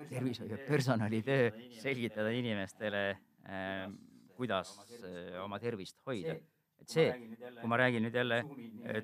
tervishoiupersonali 0.09 1.21
töö 1.25 1.51
selgitada 1.81 2.33
inimestele 2.35 3.03
äh,, 3.47 3.87
kuidas 4.43 4.75
äh, 4.99 5.39
oma 5.43 5.59
tervist 5.63 5.99
hoida. 6.07 6.37
Et 6.83 6.91
see, 6.91 7.11
kui 7.61 7.69
ma 7.71 7.77
räägin 7.79 8.03
nüüd 8.03 8.15
jälle 8.17 8.41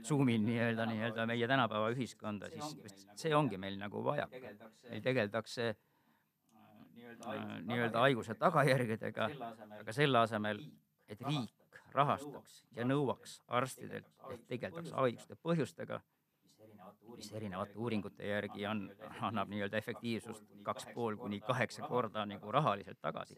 Zoom'il 0.04 0.41
nii-öelda, 0.43 0.84
nii-öelda 0.89 1.25
meie 1.30 1.47
tänapäeva 1.47 1.93
ühiskonda, 1.93 2.49
siis 2.52 3.06
see 3.21 3.32
ongi 3.36 3.58
meil 3.62 3.78
nagu 3.80 4.02
vajaka. 4.04 4.41
meil 4.89 5.06
tegeldakse 5.06 5.69
nii-öelda 7.69 8.04
haiguse 8.04 8.36
tagajärgedega, 8.39 9.30
aga 9.80 9.95
selle 9.95 10.19
asemel, 10.19 10.60
et 11.08 11.23
riik 11.23 11.56
rahastaks 11.95 12.60
ja 12.75 12.86
nõuaks 12.86 13.39
arstidelt, 13.47 14.10
et 14.34 14.45
tegeldaks 14.52 14.93
haiguste 14.99 15.39
põhjustega, 15.43 16.02
mis 17.15 17.31
erinevate 17.33 17.77
uuringute 17.79 18.27
järgi 18.27 18.65
on, 18.67 18.83
annab 19.27 19.49
nii-öelda 19.51 19.77
efektiivsust 19.77 20.45
kaks 20.63 20.87
pool 20.95 21.17
kuni 21.17 21.39
kaheksa 21.45 21.87
korda 21.87 22.25
nagu 22.25 22.51
rahaliselt 22.51 23.01
tagasi. 23.01 23.35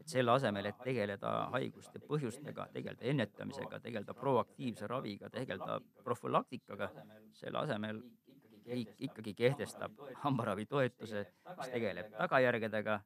et 0.00 0.08
selle 0.08 0.32
asemel, 0.32 0.66
et 0.70 0.82
tegeleda 0.84 1.32
haiguste 1.54 2.02
põhjustega, 2.08 2.68
tegeleda 2.72 3.04
ennetamisega, 3.12 3.80
tegeleda 3.80 4.14
proaktiivse 4.14 4.86
raviga, 4.86 5.30
tegeleda 5.30 5.80
profülaktikaga, 6.04 6.90
selle 7.32 7.58
asemel 7.58 8.02
riik 8.66 8.94
ikkagi 9.08 9.34
kehtestab 9.34 9.98
hambaravitoetuse, 10.24 11.26
mis 11.58 11.72
tegeleb 11.72 12.12
tagajärgedega 12.16 13.00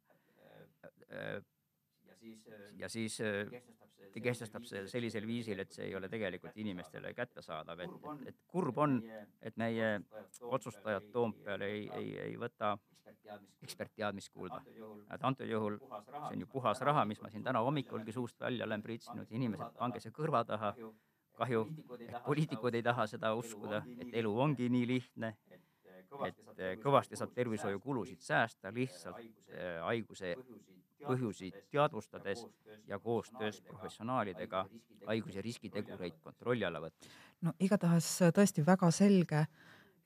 ja 2.78 2.88
siis 2.88 3.20
ta 4.12 4.20
kehtestab 4.24 4.66
selle 4.68 4.88
sellisel 4.90 5.26
viisil, 5.26 5.62
et 5.62 5.72
see 5.72 5.88
ei 5.88 5.96
ole 5.98 6.08
tegelikult 6.08 6.56
inimestele 6.56 7.14
kättesaadav, 7.14 7.80
et, 7.84 7.96
et, 8.12 8.28
et 8.32 8.44
kurb 8.46 8.78
on, 8.78 9.00
et 9.42 9.56
meie 9.60 9.98
otsustajad 10.42 11.10
Toompeal 11.12 11.66
ei, 11.66 11.88
ei, 11.98 12.14
ei 12.28 12.38
võta 12.40 12.76
ekspertteadmist 13.62 14.32
kuulda. 14.32 14.62
et 15.14 15.24
antud 15.24 15.48
juhul 15.48 15.78
see 15.78 16.32
on 16.32 16.40
ju 16.40 16.46
puhas 16.52 16.80
raha, 16.80 17.04
mis 17.04 17.20
ma 17.22 17.30
siin 17.30 17.44
täna 17.44 17.60
hommikulgi 17.64 18.12
suust 18.12 18.40
välja 18.40 18.66
olen 18.66 18.82
priitsinud, 18.82 19.30
inimesed, 19.30 19.76
pange 19.78 20.00
see 20.00 20.14
kõrva 20.14 20.44
taha. 20.46 20.74
kahju, 21.38 21.60
et 22.02 22.16
poliitikud 22.24 22.74
ei 22.74 22.82
taha 22.82 23.06
seda 23.06 23.30
uskuda, 23.38 23.84
et 24.02 24.14
elu 24.20 24.32
ongi 24.42 24.66
nii 24.74 24.86
lihtne, 24.90 25.36
et 26.26 26.80
kõvasti 26.82 27.16
saab 27.20 27.30
tervishoiukulusid 27.36 28.24
säästa 28.24 28.72
lihtsalt 28.74 29.20
haiguse 29.84 30.34
põhjusi 31.04 31.50
teadvustades 31.70 32.44
ja 32.87 32.98
koostöös 32.98 33.61
professionaalidega 33.66 34.66
haiguse 35.06 35.42
riskitegureid 35.42 36.20
kontrolli 36.22 36.64
alla 36.64 36.80
võtta. 36.82 37.11
no 37.42 37.52
igatahes 37.61 38.08
tõesti 38.34 38.64
väga 38.66 38.90
selge 38.90 39.46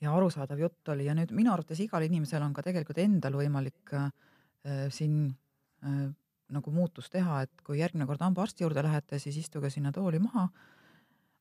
ja 0.03 0.15
arusaadav 0.17 0.59
jutt 0.59 0.89
oli 0.95 1.07
ja 1.07 1.15
nüüd 1.15 1.33
minu 1.37 1.53
arvates 1.53 1.81
igal 1.81 2.03
inimesel 2.03 2.43
on 2.43 2.53
ka 2.53 2.65
tegelikult 2.67 2.99
endal 2.99 3.39
võimalik 3.39 3.95
äh, 3.95 4.11
siin 4.91 5.31
äh, 5.85 6.11
nagu 6.53 6.75
muutust 6.75 7.13
teha, 7.13 7.43
et 7.47 7.65
kui 7.65 7.81
järgmine 7.81 8.07
kord 8.07 8.23
hambaarsti 8.23 8.65
juurde 8.65 8.85
lähete, 8.85 9.19
siis 9.23 9.39
istuge 9.41 9.71
sinna 9.73 9.93
tooli 9.93 10.21
maha, 10.23 10.49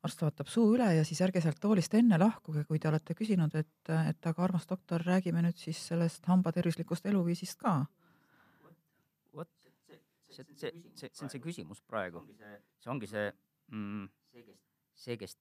arst 0.06 0.22
vaatab 0.24 0.50
suu 0.50 0.72
üle 0.76 0.88
ja 0.96 1.04
siis 1.06 1.20
ärge 1.22 1.42
sealt 1.44 1.60
toolist 1.62 1.94
enne 1.98 2.18
lahkuge, 2.22 2.64
kui 2.70 2.80
te 2.80 2.90
olete 2.90 3.16
küsinud, 3.18 3.54
et, 3.60 3.92
et 3.92 4.30
aga 4.32 4.46
armas 4.48 4.66
doktor, 4.70 5.04
räägime 5.06 5.44
nüüd 5.46 5.60
siis 5.60 5.82
sellest 5.92 6.26
hambatervislikust 6.32 7.06
eluviisist 7.12 7.60
ka 7.62 7.82
see, 10.32 10.46
see, 10.56 10.72
see, 10.96 11.10
see 11.12 11.26
on 11.26 11.32
see 11.34 11.44
küsimus 11.44 11.82
praegu. 11.88 12.24
see 12.80 12.92
ongi 12.92 13.10
see 13.10 13.28
mm,, 13.72 14.10
see, 14.94 15.18
kes 15.18 15.38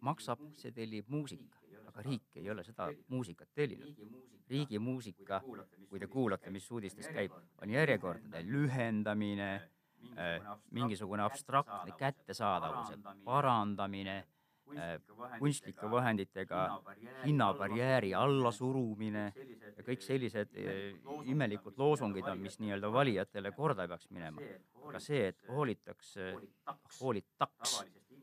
maksab, 0.00 0.42
see 0.58 0.72
tellib 0.74 1.08
muusika, 1.12 1.60
aga 1.88 2.04
riik 2.06 2.38
ei 2.40 2.50
ole 2.50 2.64
seda 2.66 2.90
muusikat 3.14 3.50
tellinud. 3.54 4.04
riigi 4.48 4.78
muusika, 4.80 5.42
kui 5.88 6.00
te 6.00 6.06
kuulate, 6.08 6.50
mis 6.50 6.70
uudistes 6.70 7.10
käib, 7.12 7.34
on 7.62 7.70
järjekordade 7.70 8.44
lühendamine. 8.46 9.50
äh,, 10.14 10.44
mingisugune 10.70 11.22
abstraktne 11.22 11.92
kättesaadavuse 11.98 12.98
parandamine. 13.24 14.16
Äh, 14.18 14.37
kunstlike 15.38 15.90
vahenditega 15.90 16.64
hinnabarjääri 17.24 18.14
allasurumine 18.14 19.24
ja 19.76 19.84
kõik 19.86 20.02
sellised 20.04 20.56
äh, 20.58 20.82
imelikud 21.30 21.78
loosungid 21.78 22.28
on, 22.28 22.42
mis 22.42 22.58
nii-öelda 22.62 22.92
valijatele 22.92 23.52
korda 23.56 23.88
peaks 23.88 24.10
minema. 24.10 24.42
aga 24.88 25.00
see, 25.04 25.26
et 25.32 25.48
hoolitakse, 25.52 26.32
hoolitaks 27.00 27.82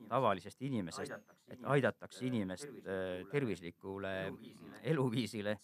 tavalisest 0.09 0.61
inimesest, 0.65 1.13
et 1.51 1.67
aidataks 1.75 2.21
inimest 2.25 2.69
äh, 2.69 3.23
tervislikule 3.31 4.15
eluviisile, 4.83 5.57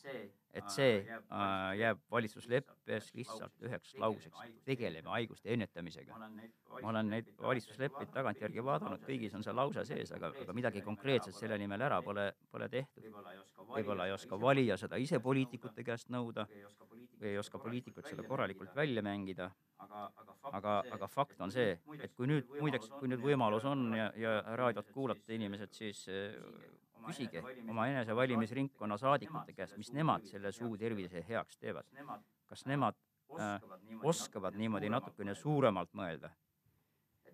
et 0.54 0.68
see 0.74 0.98
äh, 1.00 1.46
jääb 1.80 2.02
valitsusleppes 2.12 3.12
lihtsalt 3.16 3.66
üheks 3.68 3.94
lauseks, 4.02 4.42
tegeleme 4.68 5.10
haiguste 5.14 5.54
ennetamisega. 5.54 6.18
ma 6.82 6.90
olen 6.90 7.10
neid 7.16 7.32
valitsusleppeid 7.40 8.12
tagantjärgi 8.14 8.64
vaadanud, 8.66 9.04
kõigis 9.08 9.36
on 9.38 9.44
see 9.44 9.56
lause 9.56 9.86
sees, 9.88 10.12
aga, 10.18 10.34
aga 10.44 10.56
midagi 10.58 10.84
konkreetset 10.86 11.36
selle 11.38 11.58
nimel 11.62 11.88
ära 11.88 12.02
pole, 12.02 12.32
pole 12.52 12.70
tehtud. 12.70 13.08
võib-olla 13.72 14.08
ei 14.08 14.16
oska 14.16 14.40
valija 14.40 14.78
seda 14.78 15.00
ise 15.00 15.20
poliitikute 15.20 15.84
käest 15.84 16.10
nõuda. 16.10 16.48
või 17.22 17.30
ei 17.30 17.38
oska 17.38 17.60
poliitikud 17.60 18.08
seda 18.10 18.24
korralikult 18.24 18.76
välja 18.76 19.02
mängida 19.02 19.52
aga, 20.52 20.76
aga 20.96 21.08
fakt 21.08 21.42
on 21.42 21.52
see, 21.54 21.76
et 22.00 22.14
kui 22.18 22.30
nüüd, 22.30 22.50
muideks, 22.60 22.90
kui 23.00 23.10
nüüd 23.12 23.24
võimalus 23.24 23.66
on 23.70 23.90
ja, 23.98 24.10
ja 24.20 24.36
raadiot 24.60 24.92
kuulate 24.96 25.36
inimesed, 25.38 25.74
siis 25.76 26.04
äh, 26.12 26.36
küsige 27.06 27.44
oma 27.70 27.88
enese 27.90 28.16
valimisringkonna 28.18 28.98
saadikute 29.02 29.56
käest, 29.58 29.78
mis 29.82 29.92
nemad 29.96 30.28
selle 30.30 30.52
suu 30.56 30.78
tervise 30.78 31.24
heaks 31.28 31.58
teevad. 31.62 31.90
kas 32.52 32.66
nemad 32.68 32.98
äh, 33.40 33.58
oskavad 34.04 34.58
niimoodi 34.60 34.90
natukene 34.92 35.36
suuremalt 35.36 35.94
mõelda? 35.98 36.32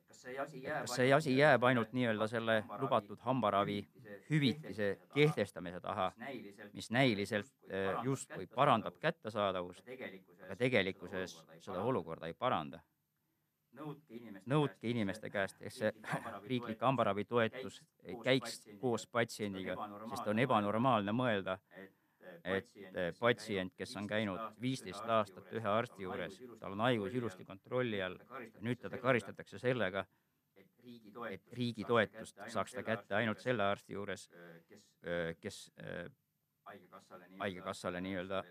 kas 0.08 0.96
see 0.96 1.14
asi 1.14 1.38
jääb 1.38 1.64
ainult 1.68 1.94
nii-öelda 1.94 2.28
selle 2.32 2.62
lubatud 2.80 3.20
hambaravi 3.26 3.82
hüvitise 4.30 4.98
kehtestamise 5.14 5.80
taha, 5.80 6.12
mis 6.74 6.92
näiliselt 6.92 7.50
äh, 7.72 8.04
justkui 8.04 8.48
parandab 8.48 9.00
kättesaadavust, 9.00 9.84
aga 10.44 10.56
tegelikkuses 10.56 11.38
seda 11.60 11.82
olukorda 11.82 12.28
ei 12.28 12.38
paranda. 12.38 12.82
Nõudke 14.48 14.90
inimeste 14.90 15.30
käest, 15.30 15.60
et 15.62 15.74
see 15.74 15.92
riiklik 16.50 16.82
hambaravitoetus 16.82 17.82
käiks 18.24 18.64
koos 18.82 19.06
patsiendiga, 19.12 19.76
sest 20.10 20.32
on 20.32 20.42
ebanormaalne 20.42 21.14
mõelda, 21.14 21.60
et 22.48 22.70
patsient, 23.20 23.74
kes 23.78 23.96
on 24.00 24.08
käinud 24.08 24.40
viisteist 24.62 25.06
aastat 25.18 25.52
ühe 25.54 25.70
arsti 25.70 26.06
juures, 26.08 26.40
tal 26.60 26.74
on 26.78 26.86
haigus 26.88 27.14
ilusti 27.14 27.46
kontrolli 27.46 28.02
all, 28.02 28.18
nüüd 28.66 28.82
teda 28.82 28.98
karistatakse 29.02 29.60
sellega, 29.62 30.06
et 31.30 31.54
riigi 31.58 31.86
toetust 31.88 32.40
saaks 32.54 32.78
ta 32.78 32.84
kätte 32.84 33.18
ainult 33.20 33.42
selle 33.44 33.64
arsti 33.64 33.94
juures, 33.98 34.28
kes 35.42 35.60
haigekassale 37.40 38.02
nii-öelda 38.04 38.44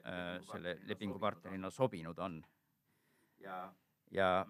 selle 0.51 0.77
lepingupartnerina 0.89 1.71
sobinud 1.71 2.19
on. 2.19 2.43
ja 4.11 4.47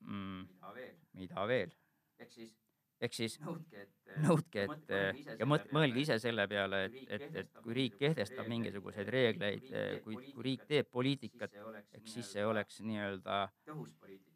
mm, 0.00 0.48
mida 1.18 1.46
veel? 1.48 1.72
ehk 2.20 2.32
siis, 2.32 2.52
ehk 3.00 3.14
siis 3.16 3.36
nõudke, 3.40 4.66
et, 4.66 4.90
ja 5.40 5.46
mõelge 5.48 6.02
ise 6.02 6.18
selle 6.22 6.46
peale, 6.50 6.84
et, 6.88 6.98
et, 7.16 7.26
et 7.42 7.60
kui 7.64 7.76
riik 7.76 7.96
kehtestab 8.00 8.48
mingisuguseid 8.50 9.08
reegleid, 9.14 9.70
kui, 10.04 10.18
kui 10.34 10.46
riik 10.50 10.66
teeb 10.68 10.90
poliitikat, 10.92 11.56
eks 11.98 12.18
siis 12.18 12.34
see 12.36 12.44
oleks 12.46 12.82
nii-öelda 12.84 13.46
tõhus 13.70 13.94
poliitika, 14.02 14.29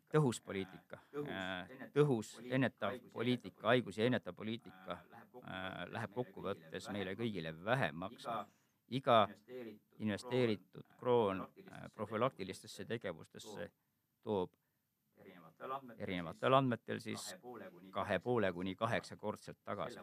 tõhus 1.94 2.34
ennetav 2.50 2.98
poliitika, 3.12 3.68
haigusi 3.68 4.04
ennetav 4.06 4.36
poliitika 4.36 4.98
äh, 4.98 5.84
läheb 5.92 6.12
kokkuvõttes 6.14 6.90
meile 6.94 7.16
kõigile 7.18 7.54
vähem 7.64 8.04
maksma. 8.06 8.44
iga 8.88 9.28
investeeritud 9.98 10.84
kroon 10.98 11.40
äh, 11.40 11.86
profülaktilistesse 11.94 12.84
tegevustesse 12.84 13.70
toob 14.22 14.50
erinevatel 15.98 16.54
andmetel 16.54 17.00
siis 17.00 17.34
kahe 17.90 18.18
poole 18.18 18.52
kuni 18.52 18.74
kaheksakordselt 18.74 19.58
tagasi. 19.64 20.00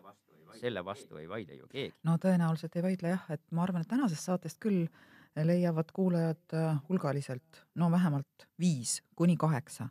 selle 0.60 0.86
vastu 0.86 1.18
ei 1.18 1.30
vaidle 1.30 1.56
ju 1.56 1.68
keegi. 1.68 1.96
no 2.04 2.18
tõenäoliselt 2.18 2.76
ei 2.76 2.84
vaidle 2.84 3.10
jah, 3.16 3.26
et 3.30 3.52
ma 3.52 3.64
arvan, 3.64 3.82
et 3.82 3.88
tänasest 3.88 4.24
saatest 4.24 4.60
küll 4.60 4.88
leiavad 5.36 5.92
kuulajad 5.94 6.54
äh, 6.54 6.82
hulgaliselt, 6.90 7.64
no 7.76 7.92
vähemalt 7.92 8.48
viis 8.60 9.02
kuni 9.16 9.38
kaheksa 9.38 9.90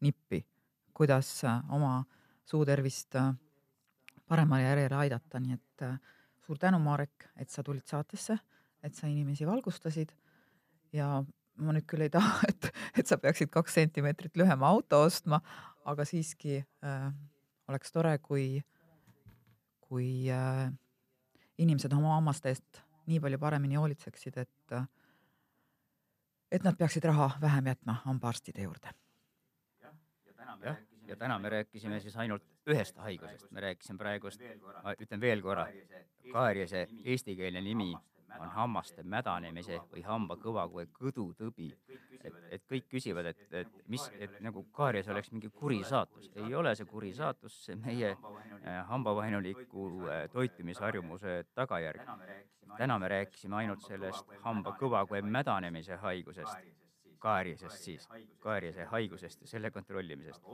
nippi, 0.00 0.44
kuidas 0.94 1.32
äh, 1.44 1.60
oma 1.72 2.04
suutervist 2.48 3.16
äh, 3.20 3.32
paremale 4.28 4.68
järjele 4.68 4.96
aidata, 5.04 5.40
nii 5.40 5.56
et 5.58 5.84
suur 6.46 6.58
tänu, 6.58 6.78
Marek, 6.82 7.28
et 7.36 7.50
sa 7.50 7.62
tulid 7.66 7.86
saatesse, 7.86 8.36
et 8.82 8.94
sa 8.94 9.08
inimesi 9.10 9.46
valgustasid 9.46 10.12
ja 10.92 11.20
ma 11.60 11.74
nüüd 11.74 11.86
küll 11.88 12.04
ei 12.06 12.12
taha, 12.12 12.40
et, 12.50 12.70
et 12.98 13.10
sa 13.10 13.18
peaksid 13.20 13.50
kaks 13.52 13.76
sentimeetrit 13.78 14.38
lühema 14.40 14.70
auto 14.70 15.02
ostma, 15.06 15.40
aga 15.88 16.06
siiski 16.08 16.60
äh, 16.60 17.10
oleks 17.70 17.92
tore, 17.94 18.16
kui, 18.24 18.62
kui 19.86 20.30
äh, 20.32 20.70
inimesed 21.60 21.92
oma 21.96 22.16
hammaste 22.16 22.52
eest 22.52 22.82
nii 23.10 23.20
palju 23.22 23.40
paremini 23.42 23.78
hoolitseksid, 23.80 24.40
et 24.42 24.76
äh, 24.76 24.88
et 26.50 26.64
nad 26.66 26.74
peaksid 26.74 27.04
raha 27.06 27.30
vähem 27.40 27.70
jätma 27.70 28.00
hambaarstide 28.04 28.64
juurde. 28.66 28.90
Jah, 30.64 30.76
ja 31.10 31.16
täna 31.16 31.38
me 31.38 31.48
rääkisime 31.48 32.00
siis 32.00 32.16
ainult 32.16 32.44
ühest 32.70 32.96
haigusest, 32.96 33.50
me 33.50 33.60
rääkisime 33.60 33.98
praegust, 33.98 34.42
ma 34.84 34.94
ütlen 34.94 35.20
veel 35.20 35.42
korra, 35.42 35.66
kaariase 36.32 36.86
eestikeelne 37.04 37.60
nimi. 37.60 37.94
on 38.38 38.48
hammaste 38.54 39.02
mädanemise 39.02 39.80
või 39.90 40.04
hamba 40.06 40.36
kõvakoe 40.38 40.84
kõdutõbi. 40.94 41.72
et, 42.24 42.34
et 42.50 42.62
kõik 42.70 42.84
küsivad, 42.88 43.26
et, 43.26 43.40
et 43.52 43.72
mis, 43.88 44.04
et 44.18 44.36
nagu 44.40 44.62
kaaries 44.72 45.08
oleks 45.08 45.32
mingi 45.32 45.48
kuri 45.48 45.82
saatus. 45.84 46.30
ei 46.34 46.54
ole 46.54 46.74
see 46.76 46.86
kuri 46.86 47.12
saatus, 47.14 47.64
see 47.64 47.76
meie 47.76 48.10
äh, 48.12 48.86
hambavaenuliku 48.86 49.86
äh, 50.06 50.28
toitumisharjumuse 50.32 51.44
tagajärg. 51.54 52.06
täna 52.76 52.98
me 52.98 53.08
rääkisime 53.08 53.56
ainult 53.56 53.82
sellest 53.82 54.26
hamba 54.40 54.76
kõvakoe 54.78 55.22
mädanemise 55.22 55.96
haigusest, 55.96 56.70
kaariasest 57.20 57.84
siis, 57.84 58.08
kaariase 58.40 58.84
haigusest 58.92 59.40
ja 59.46 59.54
selle 59.54 59.70
kontrollimisest. 59.70 60.44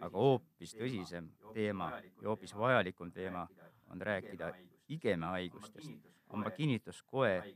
aga 0.00 0.18
hoopis 0.18 0.76
tõsisem 0.78 1.26
teema 1.54 1.88
ja 2.00 2.28
hoopis 2.28 2.52
vajalikum 2.56 3.10
teema 3.12 3.48
on 3.90 4.00
rääkida 4.00 4.52
igemehaigustest 4.88 5.90
hamba 6.28 6.50
kinnituskoe 6.50 7.54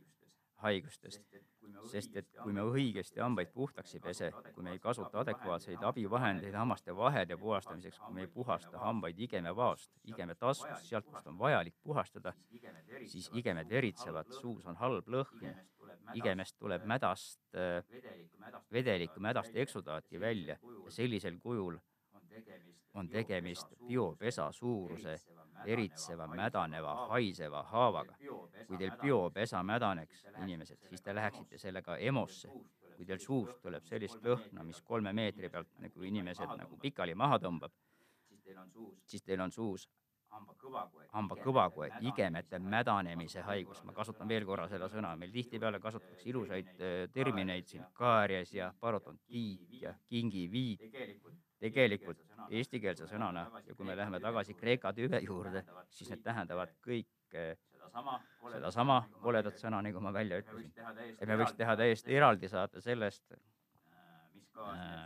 haigustest, 0.63 1.23
sest 1.91 2.17
et 2.17 2.29
kui 2.43 2.55
me 2.55 2.63
õigesti 2.63 3.21
hambaid 3.23 3.51
puhtaks 3.55 3.97
ei 3.97 4.03
pese, 4.05 4.31
kui 4.55 4.65
me 4.65 4.75
ei 4.77 4.81
kasuta 4.83 5.23
adekvaatseid 5.23 5.83
abivahendeid 5.89 6.55
hammaste 6.55 6.95
vahede 6.97 7.37
puhastamiseks, 7.37 7.99
kui 8.05 8.15
me 8.15 8.27
ei 8.27 8.31
puhasta 8.37 8.83
hambaid 8.85 9.19
igemevaost, 9.27 9.91
igeme 10.13 10.37
taskust, 10.39 10.87
sealt, 10.89 11.09
kust 11.11 11.27
on 11.33 11.39
vajalik 11.39 11.75
puhastada, 11.83 12.35
siis 13.07 13.31
igemed 13.35 13.71
veritsevad, 13.71 14.31
suus 14.39 14.67
on 14.71 14.79
halb 14.83 15.11
lõhn, 15.17 15.51
igemest 16.15 16.57
tuleb 16.59 16.85
mädast, 16.87 17.41
vedelikku 18.73 19.21
mädast 19.21 19.57
eksudaati 19.57 20.21
välja. 20.21 20.59
Ja 20.85 20.91
sellisel 20.91 21.39
kujul 21.41 21.79
on 22.95 23.09
tegemist 23.09 23.67
biopesa 23.87 24.53
suuruse 24.53 25.21
eritseva, 25.67 26.27
mädaneva, 26.27 26.95
haiseva 27.07 27.63
haavaga. 27.63 28.15
kui 28.67 28.79
teil 28.79 28.93
biopesa 29.03 29.63
mädaneks, 29.63 30.27
inimesed, 30.43 30.79
siis 30.89 31.03
te 31.03 31.15
läheksite 31.15 31.59
sellega 31.59 31.97
EMO-sse. 31.97 32.49
kui 32.97 33.07
teil 33.07 33.19
suust 33.19 33.63
tuleb 33.63 33.85
sellist 33.89 34.21
lõhna, 34.23 34.63
mis 34.65 34.83
kolme 34.83 35.13
meetri 35.13 35.49
pealt 35.49 35.69
nagu 35.81 36.03
inimesed 36.03 36.53
nagu 36.59 36.77
pikali 36.77 37.15
maha 37.15 37.39
tõmbab, 37.39 37.73
siis 39.07 39.23
teil 39.23 39.41
on 39.41 39.53
suus 39.53 39.89
hamba 41.13 41.37
kõvakoe, 41.37 41.89
igemete 42.09 42.59
mädanemise 42.59 43.45
haigus, 43.47 43.83
ma 43.85 43.93
kasutan 43.97 44.29
veel 44.29 44.47
korra 44.49 44.69
seda 44.71 44.89
sõna, 44.93 45.13
meil 45.19 45.33
tihtipeale 45.35 45.81
kasutatakse 45.83 46.29
ilusaid 46.33 46.71
äh, 46.79 46.95
termineid 47.13 47.69
siin, 47.69 47.85
kaaries 47.99 48.55
ja 48.57 48.73
parodontiit 48.81 49.81
ja 49.83 49.95
kingiviit 50.09 50.87
tegelikult 51.63 52.23
eestikeelse 52.51 53.07
sõnana. 53.07 53.47
ja 53.67 53.75
kui 53.75 53.87
me 53.87 53.97
läheme 53.97 54.21
tagasi 54.21 54.55
kreeka 54.59 54.93
tüve 54.93 55.21
juurde, 55.23 55.65
siis 55.91 56.11
need 56.11 56.25
tähendavad 56.25 56.73
kõik 56.83 57.37
sedasama 58.53 59.01
koledat 59.23 59.59
sõna, 59.61 59.83
nagu 59.85 60.01
ma 60.01 60.13
välja 60.13 60.41
ütlesin. 60.43 60.73
et 61.19 61.29
me 61.29 61.37
võiks 61.41 61.57
teha 61.57 61.77
täiesti 61.77 62.17
eraldi 62.17 62.49
saate 62.49 62.81
sellest, 62.81 63.35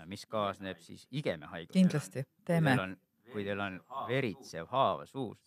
mis 0.06 0.26
kaasneb 0.26 0.78
siis 0.82 1.06
igemehaigusega. 1.10 1.78
kindlasti, 1.78 2.24
teeme. 2.44 2.76
Kui 3.36 3.44
teil 3.44 3.60
on 3.60 3.74
veritsev 4.08 4.70
haav 4.72 5.02
suus, 5.04 5.42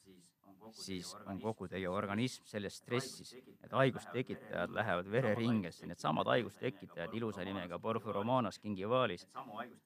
siis 0.78 1.16
on 1.26 1.40
kogu 1.42 1.66
teie 1.72 1.90
organism 1.90 2.46
selles 2.46 2.76
stressis, 2.78 3.32
et 3.64 3.72
haigustekitajad 3.74 4.76
lähevad 4.78 5.10
vereringesse, 5.10 5.88
needsamad 5.90 6.30
haigustekitajad 6.30 7.16
ilusa 7.18 7.46
nimega 7.48 7.80
Porphyromonas 7.82 8.62
gingivalis, 8.62 9.26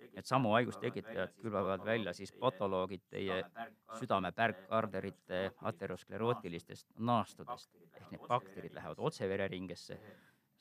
need 0.01 0.27
samu 0.27 0.51
haigustekitajad 0.57 1.31
külvavad 1.39 1.85
välja 1.87 2.13
siis 2.17 2.35
patoloogid 2.43 3.07
teie 3.15 3.39
südame 4.01 4.33
pärgarterite 4.35 5.45
aterosklerootilistest 5.71 6.91
naastudest. 6.99 7.71
ehk 7.93 8.11
need 8.11 8.27
bakterid 8.27 8.75
lähevad 8.75 8.99
otse 8.99 9.29
vereringesse 9.29 9.99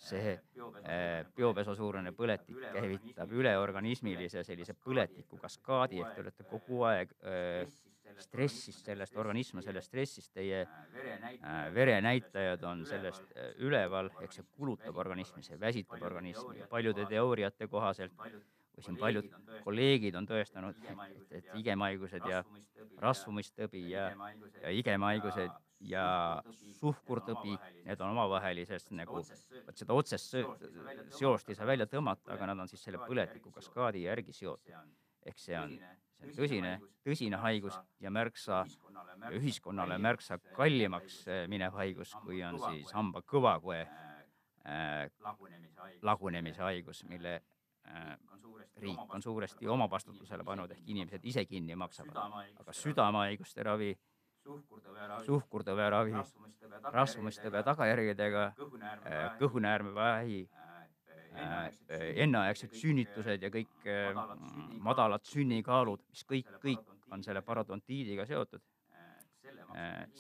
see 0.03 0.33
äh, 0.35 1.23
biopeso 1.37 1.77
suurune 1.79 2.11
põletik 2.17 2.59
käivitab 2.75 3.33
üleorganismilise 3.39 4.43
sellise 4.47 4.75
põletiku 4.75 5.39
kaskaadi 5.39 6.03
ehk 6.03 6.17
te 6.17 6.25
olete 6.25 6.47
kogu 6.51 6.83
aeg 6.89 7.15
äh, 7.23 7.69
stressist, 8.23 8.85
sellest 8.87 9.17
organism 9.17 9.61
on 9.61 9.67
sellest 9.67 9.91
stressist, 9.91 10.33
teie 10.35 10.63
äh, 10.63 11.75
verenäitajad 11.75 12.65
on 12.69 12.85
sellest 12.89 13.25
äh, 13.37 13.53
üleval, 13.65 14.11
ehk 14.23 14.35
see 14.37 14.47
kulutab 14.57 14.99
organismi, 15.03 15.45
see 15.47 15.59
väsitab 15.61 16.03
organismi 16.03 16.61
ja 16.61 16.69
paljude 16.71 17.07
teooriate 17.11 17.69
kohaselt. 17.69 18.17
või 18.73 18.85
siin 18.87 18.97
paljud 18.97 19.27
kolleegid 19.67 20.15
on 20.17 20.25
tõestanud, 20.25 20.79
et, 20.89 21.27
et 21.39 21.49
igemhaigused 21.61 22.25
ja 22.25 22.39
rasvumistõbi 23.03 23.83
ja, 23.91 24.07
ja 24.63 24.71
igemhaigused 24.73 25.51
ja 25.83 26.43
suhkurtõbi, 26.79 27.57
need 27.87 28.01
on 28.01 28.15
omavahelisest 28.15 28.93
nagu, 28.95 29.23
vot 29.67 29.79
seda 29.79 29.97
otsest 29.97 30.37
seost 31.19 31.51
ei 31.51 31.59
saa 31.59 31.67
välja 31.67 31.89
tõmmata, 31.91 32.35
aga 32.37 32.53
nad 32.53 32.65
on 32.65 32.71
siis 32.71 32.85
selle 32.85 33.03
põletiku 33.03 33.51
kaskaadi 33.55 34.07
järgi 34.07 34.33
seotud. 34.37 34.79
ehk 35.27 35.39
see 35.39 35.59
on 35.59 35.77
see 36.23 36.31
on 36.31 36.37
tõsine, 36.37 36.73
tõsine 37.05 37.39
haigus 37.43 37.79
ja 38.01 38.11
märksa, 38.11 38.63
ühiskonnale 39.35 39.99
märksa 40.03 40.39
kallimaks 40.57 41.23
äh, 41.29 41.45
minev 41.51 41.75
haigus, 41.79 42.15
kui 42.25 42.43
on 42.47 42.59
siis 42.69 42.93
hamba 42.95 43.23
kõvakoe 43.27 43.81
äh, 43.83 45.09
lagunemise 46.03 46.63
haigus, 46.63 47.03
mille 47.11 47.41
äh, 47.89 48.15
riik 48.83 49.15
on 49.15 49.23
suuresti 49.23 49.69
oma 49.71 49.89
vastutusele 49.91 50.45
pannud, 50.45 50.71
ehk 50.75 50.89
inimesed 50.95 51.25
ise 51.25 51.45
kinni 51.47 51.77
maksavad. 51.79 52.17
aga 52.61 52.73
südamehaiguste 52.77 53.63
ravi, 53.63 53.93
suhkurtõve 55.27 55.91
ravi, 55.91 56.17
rasvumistõve 56.93 57.63
tagajärgedega, 57.67 58.49
kõhunäärmevähi 59.39 60.43
Äh, 61.35 61.67
äh, 61.89 62.03
enneaegsed 62.21 62.75
sünnitused 62.77 63.41
ja 63.41 63.49
kõik 63.53 63.87
äh, 63.89 64.19
madalad 64.85 65.25
sünnikaalud, 65.25 66.03
mis 66.13 66.27
kõik, 66.29 66.51
kõik 66.61 66.83
on 67.13 67.25
selle 67.25 67.43
parodontiidiga 67.43 68.29
seotud. 68.29 68.61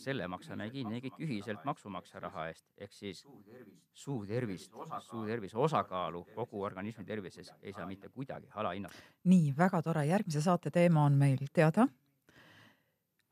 selle 0.00 0.24
maksame 0.32 0.70
kinni 0.72 1.02
kõik 1.04 1.18
ühiselt 1.20 1.64
maksumaksja 1.68 2.20
raha 2.24 2.46
eest, 2.48 2.64
ehk 2.80 2.92
siis 2.96 3.18
suu 3.92 4.24
tervist, 4.26 4.72
suu 5.04 5.26
tervise 5.26 5.58
osakaalu. 5.58 6.24
kogu 6.34 6.62
organismi 6.62 7.04
tervises 7.04 7.52
ei 7.62 7.72
saa 7.72 7.86
mitte 7.86 8.08
kuidagi 8.08 8.48
alahinnata. 8.54 8.94
nii, 9.24 9.52
väga 9.58 9.82
tore, 9.82 10.06
järgmise 10.06 10.40
saate 10.40 10.70
teema 10.70 11.04
on 11.04 11.12
meil 11.12 11.44
teada 11.52 11.86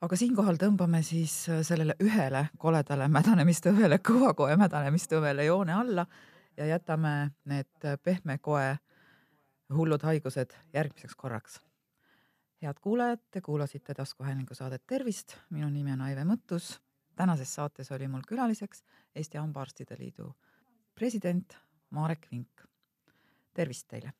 aga 0.00 0.16
siinkohal 0.16 0.56
tõmbame 0.60 1.02
siis 1.04 1.32
sellele 1.66 1.96
ühele 2.00 2.46
koledale 2.58 3.08
mädanemistõvele, 3.12 4.00
kõvakoe 4.04 4.56
mädanemistõvele 4.60 5.44
joone 5.44 5.74
alla 5.76 6.06
ja 6.56 6.66
jätame 6.66 7.30
need 7.44 7.88
pehme 8.02 8.38
koe 8.38 8.76
hullud 9.74 10.02
haigused 10.02 10.54
järgmiseks 10.74 11.16
korraks. 11.16 11.60
head 12.62 12.78
kuulajad, 12.80 13.20
te 13.30 13.40
kuulasite 13.40 13.94
taskuhäälingu 13.94 14.54
saadet 14.54 14.86
Tervist, 14.86 15.36
minu 15.50 15.68
nimi 15.68 15.92
on 15.92 16.00
Aive 16.00 16.24
Mõttus. 16.24 16.80
tänases 17.16 17.54
saates 17.54 17.92
oli 17.92 18.08
mul 18.08 18.22
külaliseks 18.28 18.82
Eesti 19.14 19.38
Hambaarstide 19.38 19.96
Liidu 19.98 20.34
president 20.94 21.56
Marek 21.90 22.26
Vink. 22.30 22.60
tervist 23.54 23.88
teile! 23.88 24.12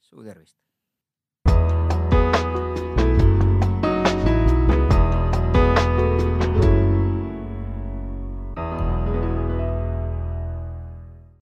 suu 0.00 0.22
tervist! 0.24 0.63